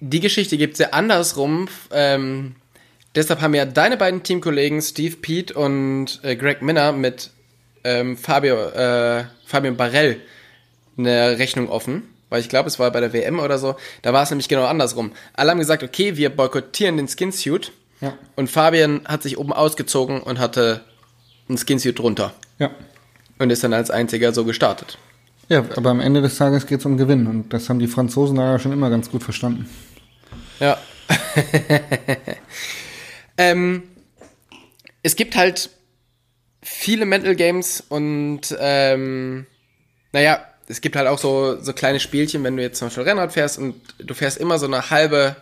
[0.00, 1.68] Die Geschichte gibt's ja andersrum.
[1.90, 2.54] Ähm,
[3.14, 7.30] deshalb haben ja deine beiden Teamkollegen Steve Pete und äh, Greg Minner mit
[7.84, 10.20] ähm, Fabio, äh, Fabian Barell
[10.96, 12.02] eine Rechnung offen.
[12.30, 13.76] Weil ich glaube, es war bei der WM oder so.
[14.02, 15.12] Da war es nämlich genau andersrum.
[15.32, 17.72] Alle haben gesagt, okay, wir boykottieren den Skinsuit.
[18.02, 18.12] Ja.
[18.36, 20.82] Und Fabian hat sich oben ausgezogen und hatte
[21.48, 22.34] ein Skinsuit drunter.
[22.58, 22.70] Ja.
[23.38, 24.98] Und ist dann als einziger so gestartet.
[25.48, 28.36] Ja, aber am Ende des Tages geht es um Gewinn und das haben die Franzosen
[28.36, 29.68] da ja schon immer ganz gut verstanden.
[30.60, 30.76] Ja.
[33.38, 33.84] ähm,
[35.02, 35.70] es gibt halt
[36.62, 39.46] viele Mental Games und ähm,
[40.12, 43.32] naja, es gibt halt auch so, so kleine Spielchen, wenn du jetzt zum Beispiel Rennrad
[43.32, 45.36] fährst und du fährst immer so eine halbe,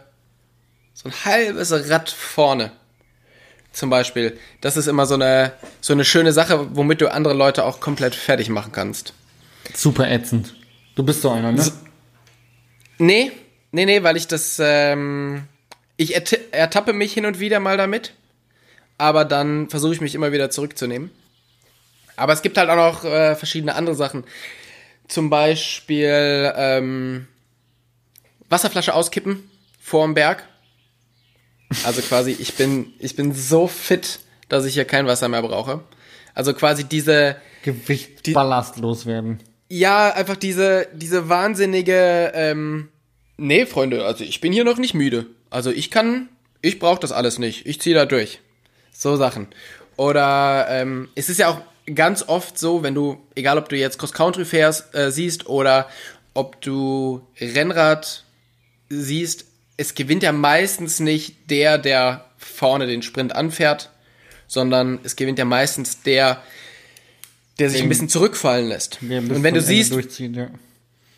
[0.95, 2.71] so ein halbes Rad vorne.
[3.77, 4.39] Zum Beispiel.
[4.63, 5.53] Das ist immer so eine,
[5.83, 9.13] so eine schöne Sache, womit du andere Leute auch komplett fertig machen kannst.
[9.75, 10.55] Super ätzend.
[10.95, 11.63] Du bist so einer, ne?
[12.97, 13.33] Nee,
[13.73, 15.43] nee, nee, weil ich das, ähm,
[15.99, 16.15] ich
[16.53, 18.15] ertappe mich hin und wieder mal damit,
[18.97, 21.11] aber dann versuche ich mich immer wieder zurückzunehmen.
[22.17, 24.25] Aber es gibt halt auch noch äh, verschiedene andere Sachen.
[25.07, 27.29] Zum Beispiel ähm,
[28.49, 30.45] Wasserflasche auskippen vorm Berg.
[31.85, 35.81] Also quasi, ich bin, ich bin so fit, dass ich hier kein Wasser mehr brauche.
[36.35, 39.41] Also quasi diese, Gewicht ballastlos werden.
[39.69, 42.89] ja, einfach diese, diese wahnsinnige, ähm,
[43.37, 45.27] nee, Freunde, also ich bin hier noch nicht müde.
[45.51, 46.29] Also ich kann,
[46.63, 47.67] ich brauche das alles nicht.
[47.67, 48.41] Ich ziehe da durch.
[48.93, 49.49] So Sachen.
[49.97, 51.61] Oder ähm, es ist ja auch
[51.95, 55.89] ganz oft so, wenn du, egal ob du jetzt Cross-Country fährst, äh, siehst oder
[56.35, 58.25] ob du Rennrad
[58.89, 59.47] siehst,
[59.77, 63.91] es gewinnt ja meistens nicht der, der vorne den Sprint anfährt,
[64.47, 66.43] sondern es gewinnt ja meistens der,
[67.59, 68.99] der sich ein bisschen zurückfallen lässt.
[69.03, 70.49] Und wenn du siehst, ja.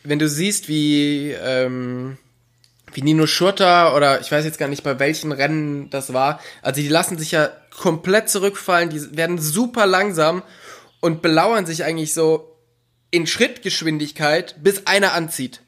[0.04, 2.16] wenn du siehst, wie, ähm,
[2.92, 6.40] wie Nino Schurter oder ich weiß jetzt gar nicht, bei welchen Rennen das war.
[6.62, 10.42] Also die lassen sich ja komplett zurückfallen, die werden super langsam
[11.00, 12.56] und belauern sich eigentlich so
[13.10, 15.60] in Schrittgeschwindigkeit, bis einer anzieht.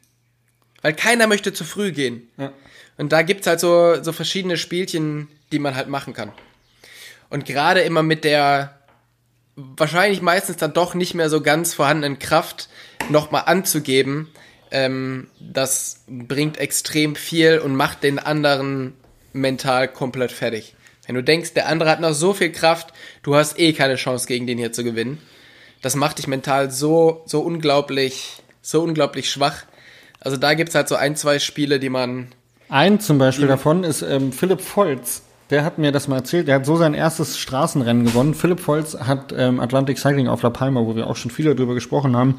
[0.82, 2.28] Weil keiner möchte zu früh gehen.
[2.36, 2.52] Ja.
[3.00, 6.32] Und da gibt's halt so, so verschiedene Spielchen, die man halt machen kann.
[7.30, 8.78] Und gerade immer mit der
[9.56, 12.68] wahrscheinlich meistens dann doch nicht mehr so ganz vorhandenen Kraft
[13.08, 14.28] nochmal anzugeben,
[14.70, 18.92] ähm, das bringt extrem viel und macht den anderen
[19.32, 20.74] mental komplett fertig.
[21.06, 22.92] Wenn du denkst, der andere hat noch so viel Kraft,
[23.22, 25.22] du hast eh keine Chance gegen den hier zu gewinnen.
[25.80, 29.62] Das macht dich mental so, so unglaublich, so unglaublich schwach.
[30.20, 32.34] Also da gibt's halt so ein, zwei Spiele, die man
[32.70, 35.22] Ein zum Beispiel davon ist ähm, Philipp Volz.
[35.50, 36.46] Der hat mir das mal erzählt.
[36.46, 38.32] Der hat so sein erstes Straßenrennen gewonnen.
[38.32, 41.74] Philipp Volz hat ähm, Atlantic Cycling auf La Palma, wo wir auch schon viele drüber
[41.74, 42.38] gesprochen haben,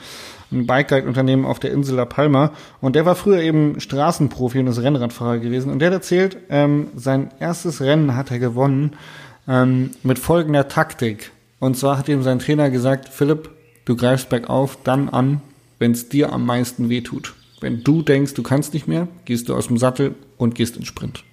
[0.50, 2.54] ein Bike-Guide-Unternehmen auf der Insel La Palma.
[2.80, 5.70] Und der war früher eben Straßenprofi und ist Rennradfahrer gewesen.
[5.70, 8.94] Und der hat erzählt, ähm, sein erstes Rennen hat er gewonnen
[9.50, 11.32] ähm, mit folgender Taktik.
[11.60, 13.50] Und zwar hat ihm sein Trainer gesagt, Philipp,
[13.84, 15.42] du greifst bergauf dann an,
[15.78, 17.34] wenn es dir am meisten wehtut.
[17.62, 20.84] Wenn du denkst, du kannst nicht mehr, gehst du aus dem Sattel und gehst in
[20.84, 21.24] Sprint.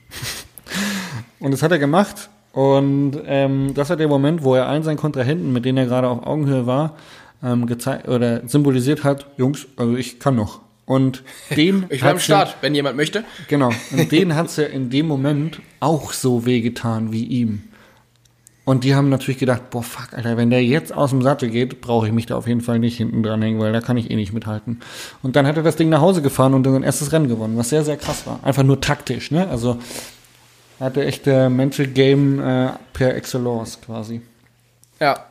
[1.40, 2.28] und das hat er gemacht.
[2.52, 6.08] Und ähm, das war der Moment, wo er allen seinen Kontrahenten, mit denen er gerade
[6.08, 6.96] auf Augenhöhe war,
[7.42, 10.60] ähm, gezeigt oder symbolisiert hat, Jungs, also ich kann noch.
[10.84, 11.22] Und
[11.56, 13.24] den Ich war am Start, wenn jemand möchte.
[13.48, 13.70] Genau.
[13.90, 17.62] Und denen hat's ja in dem Moment auch so wehgetan wie ihm.
[18.68, 21.80] Und die haben natürlich gedacht, boah, fuck, Alter, wenn der jetzt aus dem Sattel geht,
[21.80, 24.10] brauche ich mich da auf jeden Fall nicht hinten dran hängen, weil da kann ich
[24.10, 24.80] eh nicht mithalten.
[25.22, 27.56] Und dann hat er das Ding nach Hause gefahren und dann sein erstes Rennen gewonnen,
[27.56, 28.40] was sehr, sehr krass war.
[28.42, 29.48] Einfach nur taktisch, ne?
[29.48, 29.78] Also
[30.80, 34.20] hatte echt der Mental Game äh, per Excellence quasi.
[35.00, 35.24] Ja.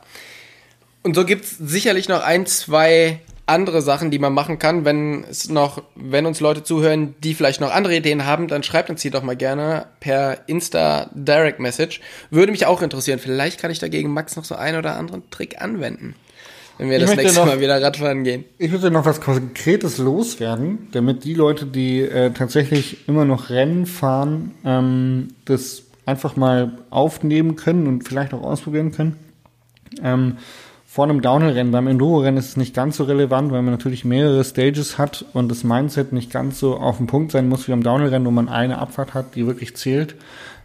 [1.04, 4.84] Und so gibt's sicherlich noch ein, zwei andere Sachen, die man machen kann.
[4.84, 8.90] Wenn es noch, wenn uns Leute zuhören, die vielleicht noch andere Ideen haben, dann schreibt
[8.90, 12.00] uns die doch mal gerne per Insta Direct Message.
[12.30, 13.18] Würde mich auch interessieren.
[13.18, 16.14] Vielleicht kann ich dagegen Max noch so einen oder anderen Trick anwenden.
[16.78, 18.44] Wenn wir Ich das nächste noch- Mal wieder Radfahren gehen.
[18.58, 23.86] Ich würde noch was Konkretes loswerden, damit die Leute, die äh, tatsächlich immer noch Rennen
[23.86, 29.16] fahren, ähm, das einfach mal aufnehmen können und vielleicht auch ausprobieren können.
[30.04, 30.36] Ähm,
[30.90, 34.42] vor einem Downhill-Rennen, beim Enduro-Rennen ist es nicht ganz so relevant, weil man natürlich mehrere
[34.42, 37.82] Stages hat und das Mindset nicht ganz so auf den Punkt sein muss wie beim
[37.82, 40.14] Downhill-Rennen, wo man eine Abfahrt hat, die wirklich zählt.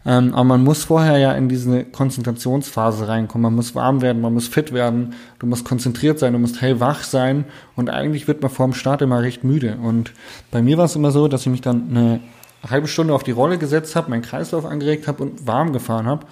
[0.05, 3.43] Ähm, aber man muss vorher ja in diese Konzentrationsphase reinkommen.
[3.43, 7.03] Man muss warm werden, man muss fit werden, du musst konzentriert sein, du musst hellwach
[7.03, 7.43] sein
[7.75, 9.77] und eigentlich wird man vor dem Start immer recht müde.
[9.83, 10.13] Und
[10.51, 12.19] bei mir war es immer so, dass ich mich dann eine
[12.67, 16.25] halbe Stunde auf die Rolle gesetzt habe, meinen Kreislauf angeregt habe und warm gefahren habe.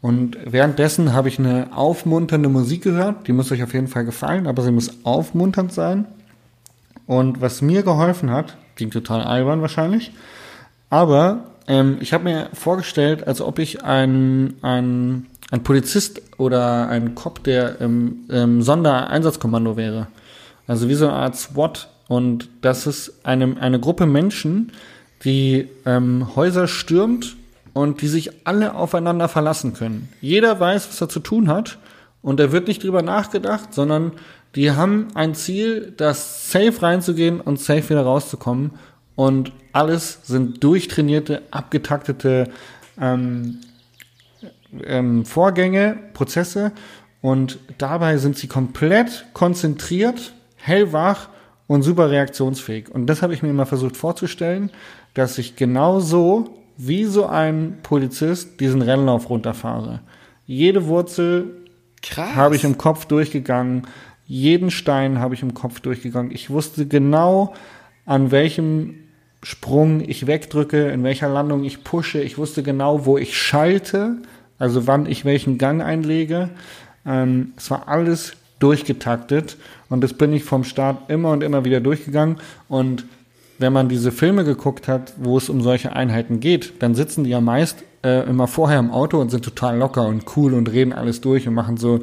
[0.00, 3.26] Und währenddessen habe ich eine aufmunternde Musik gehört.
[3.26, 6.06] Die muss euch auf jeden Fall gefallen, aber sie muss aufmunternd sein.
[7.06, 10.12] Und was mir geholfen hat, klingt total albern wahrscheinlich,
[10.90, 17.14] aber ähm, ich habe mir vorgestellt, als ob ich ein, ein, ein Polizist oder ein
[17.14, 20.08] Cop der im, im Sondereinsatzkommando wäre.
[20.66, 21.88] Also wie so eine Art SWAT.
[22.08, 24.72] Und das ist eine, eine Gruppe Menschen,
[25.24, 27.36] die ähm, Häuser stürmt
[27.76, 30.08] und die sich alle aufeinander verlassen können.
[30.22, 31.76] Jeder weiß, was er zu tun hat
[32.22, 34.12] und da wird nicht drüber nachgedacht, sondern
[34.54, 38.70] die haben ein Ziel, das safe reinzugehen und safe wieder rauszukommen
[39.14, 42.48] und alles sind durchtrainierte, abgetaktete
[42.98, 43.58] ähm,
[44.82, 46.72] ähm, Vorgänge, Prozesse
[47.20, 51.28] und dabei sind sie komplett konzentriert, hellwach
[51.66, 52.88] und super reaktionsfähig.
[52.88, 54.70] Und das habe ich mir immer versucht vorzustellen,
[55.12, 60.00] dass ich genau so wie so ein Polizist diesen Rennlauf runterfahre.
[60.46, 61.66] Jede Wurzel
[62.16, 63.86] habe ich im Kopf durchgegangen,
[64.26, 66.30] jeden Stein habe ich im Kopf durchgegangen.
[66.32, 67.54] Ich wusste genau,
[68.04, 68.94] an welchem
[69.42, 72.20] Sprung ich wegdrücke, in welcher Landung ich pushe.
[72.20, 74.16] Ich wusste genau, wo ich schalte,
[74.58, 76.50] also wann ich welchen Gang einlege.
[77.04, 79.56] Ähm, es war alles durchgetaktet
[79.88, 83.04] und das bin ich vom Start immer und immer wieder durchgegangen und
[83.58, 87.30] wenn man diese Filme geguckt hat, wo es um solche Einheiten geht, dann sitzen die
[87.30, 90.92] ja meist äh, immer vorher im Auto und sind total locker und cool und reden
[90.92, 92.00] alles durch und machen so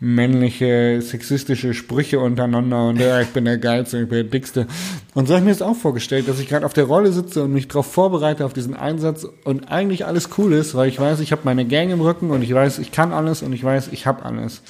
[0.00, 4.66] männliche, sexistische Sprüche untereinander und ja, ich bin der Geilste, ich bin der Dickste.
[5.14, 7.44] Und so habe ich mir das auch vorgestellt, dass ich gerade auf der Rolle sitze
[7.44, 11.20] und mich darauf vorbereite, auf diesen Einsatz und eigentlich alles cool ist, weil ich weiß,
[11.20, 13.88] ich habe meine Gang im Rücken und ich weiß, ich kann alles und ich weiß,
[13.92, 14.62] ich habe alles.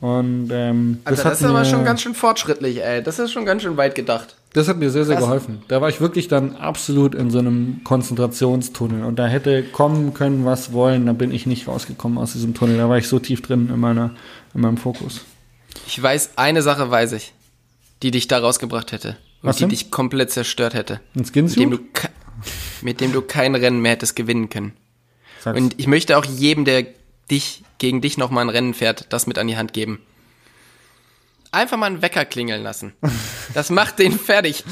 [0.00, 3.02] Und ähm, Alter, hat das ist aber schon ganz schön fortschrittlich, ey.
[3.02, 4.36] Das ist schon ganz schön weit gedacht.
[4.56, 5.24] Das hat mir sehr, sehr Krass.
[5.26, 5.62] geholfen.
[5.68, 9.04] Da war ich wirklich dann absolut in so einem Konzentrationstunnel.
[9.04, 11.06] Und da hätte kommen können, was wollen.
[11.06, 12.78] Da bin ich nicht rausgekommen aus diesem Tunnel.
[12.78, 14.14] Da war ich so tief drin in, meiner,
[14.54, 15.24] in meinem Fokus.
[15.86, 17.32] Ich weiß, eine Sache weiß ich,
[18.02, 19.10] die dich da rausgebracht hätte.
[19.42, 19.68] Und Was die denn?
[19.70, 21.00] dich komplett zerstört hätte.
[21.14, 21.94] Ein Skinsuit?
[21.94, 22.08] ke-
[22.82, 24.72] mit dem du kein Rennen mehr hättest gewinnen können.
[25.42, 25.58] Sag's.
[25.60, 26.86] Und ich möchte auch jedem, der
[27.30, 30.00] dich gegen dich nochmal ein Rennen fährt, das mit an die Hand geben.
[31.56, 32.92] Einfach mal einen Wecker klingeln lassen.
[33.54, 34.62] Das macht den fertig.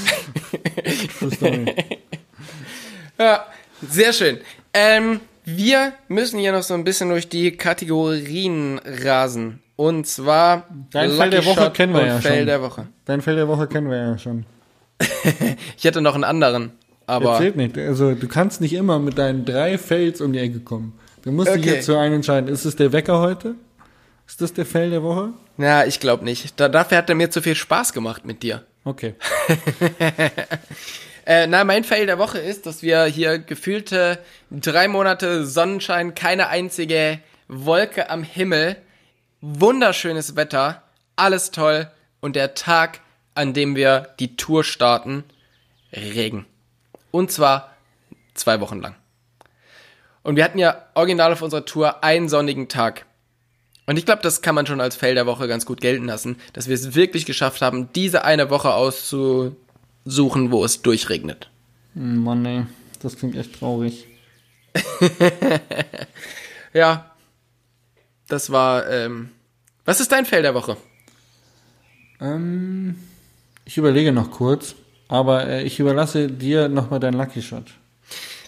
[3.18, 3.47] Ja,
[3.89, 4.39] sehr schön.
[4.72, 9.61] Ähm, wir müssen hier noch so ein bisschen durch die Kategorien rasen.
[9.76, 12.47] Und zwar Dein Fell der Woche Shot kennen wir ja Fell schon.
[12.47, 12.87] der Woche.
[13.07, 14.45] Dein Fell der Woche kennen wir ja schon.
[15.78, 16.72] Ich hätte noch einen anderen,
[17.07, 17.78] aber Erzählt nicht.
[17.78, 20.93] Also du kannst nicht immer mit deinen drei Fails um die Ecke kommen.
[21.22, 21.74] Du musst dich Okay.
[21.76, 22.49] jetzt für einen entscheiden.
[22.49, 23.55] Ist es der Wecker heute?
[24.27, 25.33] Ist das der Fail der Woche?
[25.57, 26.59] na, ich glaube nicht.
[26.59, 28.64] Da, dafür hat er mir zu viel Spaß gemacht mit dir.
[28.85, 29.14] Okay.
[31.27, 34.18] Äh, na, mein Fail der Woche ist, dass wir hier gefühlte
[34.51, 37.18] drei Monate Sonnenschein, keine einzige
[37.49, 38.77] Wolke am Himmel,
[39.41, 40.83] wunderschönes Wetter,
[41.16, 43.01] alles toll und der Tag,
[43.35, 45.25] an dem wir die Tour starten,
[45.95, 46.45] Regen.
[47.11, 47.75] Und zwar
[48.35, 48.95] zwei Wochen lang.
[50.22, 53.07] Und wir hatten ja original auf unserer Tour einen sonnigen Tag.
[53.87, 56.37] Und ich glaube, das kann man schon als Fail der Woche ganz gut gelten lassen,
[56.53, 59.57] dass wir es wirklich geschafft haben, diese eine Woche auszusuchen,
[60.51, 61.51] wo es durchregnet.
[61.95, 62.66] Hm, Mann, ey.
[63.01, 64.07] Das klingt echt traurig.
[66.74, 67.12] Ja,
[68.28, 68.91] das war.
[68.91, 69.30] Ähm,
[69.85, 70.76] was ist dein Fail der Woche?
[72.20, 72.97] Ähm,
[73.64, 74.74] ich überlege noch kurz,
[75.09, 77.74] aber äh, ich überlasse dir nochmal deinen Lucky Shot.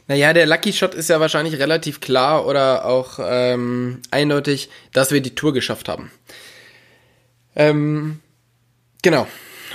[0.09, 5.21] Naja, der Lucky Shot ist ja wahrscheinlich relativ klar oder auch ähm, eindeutig, dass wir
[5.21, 6.11] die Tour geschafft haben.
[7.57, 8.21] Ähm,
[9.03, 9.27] genau.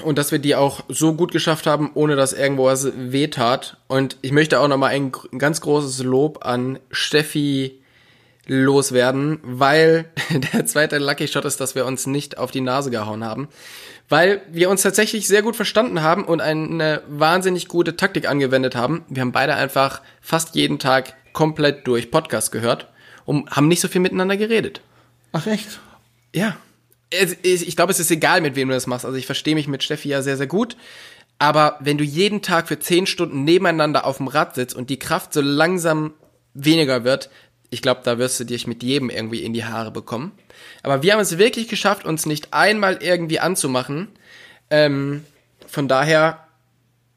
[0.04, 3.78] Und dass wir die auch so gut geschafft haben, ohne dass irgendwo was wehtat.
[3.88, 7.82] Und ich möchte auch nochmal ein, ein ganz großes Lob an Steffi
[8.48, 10.06] loswerden, weil
[10.54, 13.50] der zweite Lucky Shot ist, dass wir uns nicht auf die Nase gehauen haben.
[14.12, 19.06] Weil wir uns tatsächlich sehr gut verstanden haben und eine wahnsinnig gute Taktik angewendet haben.
[19.08, 22.90] Wir haben beide einfach fast jeden Tag komplett durch Podcast gehört
[23.24, 24.82] und haben nicht so viel miteinander geredet.
[25.32, 25.80] Ach echt?
[26.36, 26.58] Ja.
[27.42, 29.06] Ich glaube, es ist egal, mit wem du das machst.
[29.06, 30.76] Also ich verstehe mich mit Steffi ja sehr, sehr gut.
[31.40, 35.00] Aber wenn du jeden Tag für zehn Stunden nebeneinander auf dem Rad sitzt und die
[35.00, 36.16] Kraft so langsam
[36.54, 37.30] weniger wird,
[37.70, 40.34] ich glaube, da wirst du dich mit jedem irgendwie in die Haare bekommen.
[40.84, 44.10] Aber wir haben es wirklich geschafft, uns nicht einmal irgendwie anzumachen.
[44.70, 45.26] Ähm,
[45.68, 46.48] von daher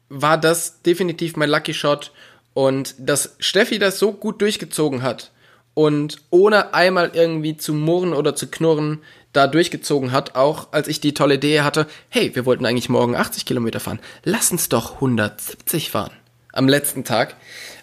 [0.09, 2.11] war das definitiv mein Lucky Shot.
[2.53, 5.31] Und dass Steffi das so gut durchgezogen hat
[5.73, 9.01] und ohne einmal irgendwie zu murren oder zu knurren
[9.33, 13.15] da durchgezogen hat, auch als ich die tolle Idee hatte, hey, wir wollten eigentlich morgen
[13.15, 16.13] 80 Kilometer fahren, lass uns doch 170 fahren
[16.53, 17.35] am letzten Tag.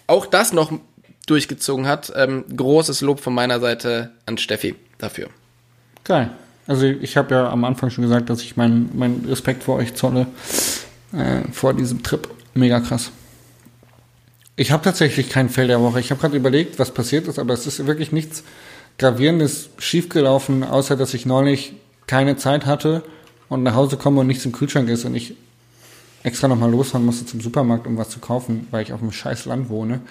[0.07, 0.73] Auch das noch
[1.27, 2.11] durchgezogen hat.
[2.15, 5.29] Ähm, großes Lob von meiner Seite an Steffi dafür.
[6.03, 6.31] Geil.
[6.67, 9.95] Also ich habe ja am Anfang schon gesagt, dass ich meinen mein Respekt vor euch
[9.95, 10.27] zolle
[11.11, 12.27] äh, vor diesem Trip.
[12.53, 13.11] Mega krass.
[14.55, 15.99] Ich habe tatsächlich keinen Fail der Woche.
[15.99, 18.43] Ich habe gerade überlegt, was passiert ist, aber es ist wirklich nichts
[18.99, 21.73] Gravierendes schiefgelaufen, außer dass ich neulich
[22.05, 23.03] keine Zeit hatte
[23.49, 25.35] und nach Hause komme und nichts im Kühlschrank ist und ich
[26.21, 29.45] extra nochmal losfahren musste zum Supermarkt, um was zu kaufen, weil ich auf einem scheiß
[29.45, 30.01] Land wohne,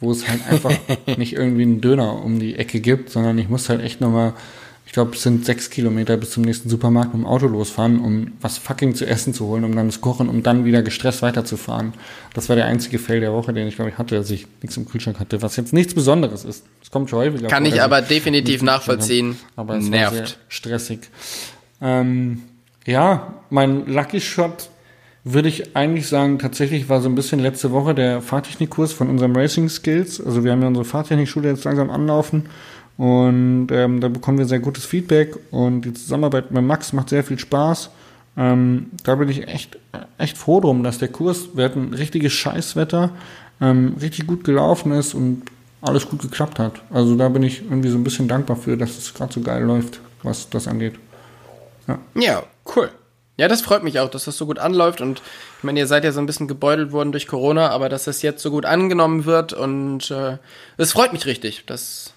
[0.00, 0.72] wo es halt einfach
[1.18, 4.63] nicht irgendwie einen Döner um die Ecke gibt, sondern ich muss halt echt nochmal, ich
[4.94, 8.58] glaube, es sind sechs Kilometer bis zum nächsten Supermarkt mit dem Auto losfahren, um was
[8.58, 11.92] fucking zu essen zu holen, um dann zu kochen, um dann wieder gestresst weiterzufahren.
[12.32, 14.76] Das war der einzige Fail der Woche, den ich glaube ich hatte, dass ich nichts
[14.76, 16.64] im Kühlschrank hatte, was jetzt nichts Besonderes ist.
[16.80, 19.36] Das kommt schon häufiger Kann vor, ich aber nichts definitiv nachvollziehen.
[19.56, 20.38] Aber es war sehr Nervt.
[20.48, 21.00] stressig.
[21.82, 22.42] Ähm,
[22.86, 24.70] ja, mein Lucky Shot
[25.24, 29.34] würde ich eigentlich sagen, tatsächlich war so ein bisschen letzte Woche der Fahrtechnikkurs von unserem
[29.34, 30.24] Racing Skills.
[30.24, 32.44] Also wir haben ja unsere Fahrtechnikschule jetzt langsam anlaufen
[32.96, 37.24] und ähm, da bekommen wir sehr gutes Feedback und die Zusammenarbeit mit Max macht sehr
[37.24, 37.90] viel Spaß.
[38.36, 39.78] Ähm, da bin ich echt,
[40.18, 43.10] echt froh drum, dass der Kurs, wir hatten richtiges Scheißwetter,
[43.60, 45.42] ähm, richtig gut gelaufen ist und
[45.80, 46.82] alles gut geklappt hat.
[46.90, 49.62] Also da bin ich irgendwie so ein bisschen dankbar für, dass es gerade so geil
[49.62, 50.94] läuft, was das angeht.
[52.14, 52.42] Ja,
[52.74, 52.90] cool.
[53.36, 55.20] Ja, das freut mich auch, dass das so gut anläuft und
[55.58, 58.22] ich meine, ihr seid ja so ein bisschen gebeutelt worden durch Corona, aber dass das
[58.22, 60.38] jetzt so gut angenommen wird und äh,
[60.76, 61.64] das freut mich richtig.
[61.66, 62.13] Das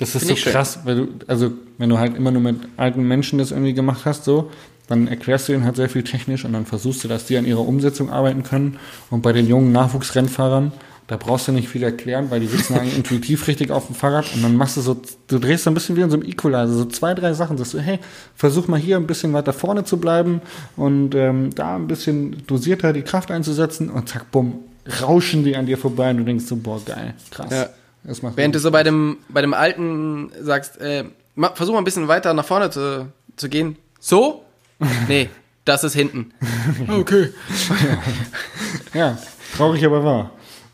[0.00, 0.52] Das ist Find so schön.
[0.52, 4.06] krass, weil du, also wenn du halt immer nur mit alten Menschen das irgendwie gemacht
[4.06, 4.50] hast, so,
[4.88, 7.46] dann erklärst du ihnen halt sehr viel technisch und dann versuchst du, dass die an
[7.46, 8.78] ihrer Umsetzung arbeiten können.
[9.10, 10.72] Und bei den jungen Nachwuchsrennfahrern,
[11.06, 14.32] da brauchst du nicht viel erklären, weil die sitzen eigentlich intuitiv richtig auf dem Fahrrad
[14.34, 16.72] und dann machst du so, du drehst so ein bisschen wie in so einem Equalizer,
[16.72, 17.98] so zwei, drei Sachen, sagst du, hey,
[18.34, 20.40] versuch mal hier ein bisschen weiter vorne zu bleiben
[20.76, 24.60] und ähm, da ein bisschen dosierter die Kraft einzusetzen und zack, bumm,
[25.02, 27.50] rauschen die an dir vorbei und du denkst so, boah, geil, krass.
[27.50, 27.68] Ja.
[28.04, 31.80] Das macht Während du so bei dem, bei dem Alten sagst, äh, ma, versuch mal
[31.80, 33.76] ein bisschen weiter nach vorne zu, zu gehen.
[33.98, 34.44] So?
[35.08, 35.28] Nee,
[35.64, 36.32] das ist hinten.
[36.88, 37.32] Okay.
[38.94, 39.16] Ja,
[39.56, 40.30] traurig aber wahr.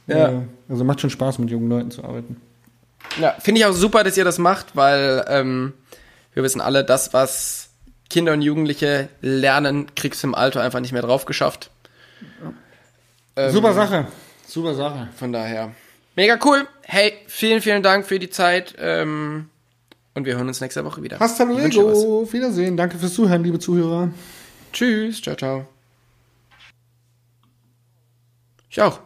[0.07, 0.29] Ja.
[0.29, 2.41] Äh, also macht schon Spaß, mit jungen Leuten zu arbeiten.
[3.21, 5.73] Ja, finde ich auch super, dass ihr das macht, weil ähm,
[6.33, 7.69] wir wissen alle, das, was
[8.09, 11.71] Kinder und Jugendliche lernen, kriegst du im Alter einfach nicht mehr drauf geschafft.
[13.37, 14.07] Ähm, Super Sache.
[14.47, 15.09] Super Sache.
[15.17, 15.73] Von daher.
[16.17, 16.67] Mega cool.
[16.83, 18.75] Hey, vielen, vielen Dank für die Zeit.
[18.79, 19.51] Ähm,
[20.15, 21.21] und wir hören uns nächste Woche wieder.
[21.21, 22.23] Hasta luego.
[22.23, 22.77] Auf Wiedersehen.
[22.77, 24.11] Danke fürs Zuhören, liebe Zuhörer.
[24.73, 25.21] Tschüss.
[25.21, 25.67] Ciao, ciao.
[28.71, 29.01] Ich auch.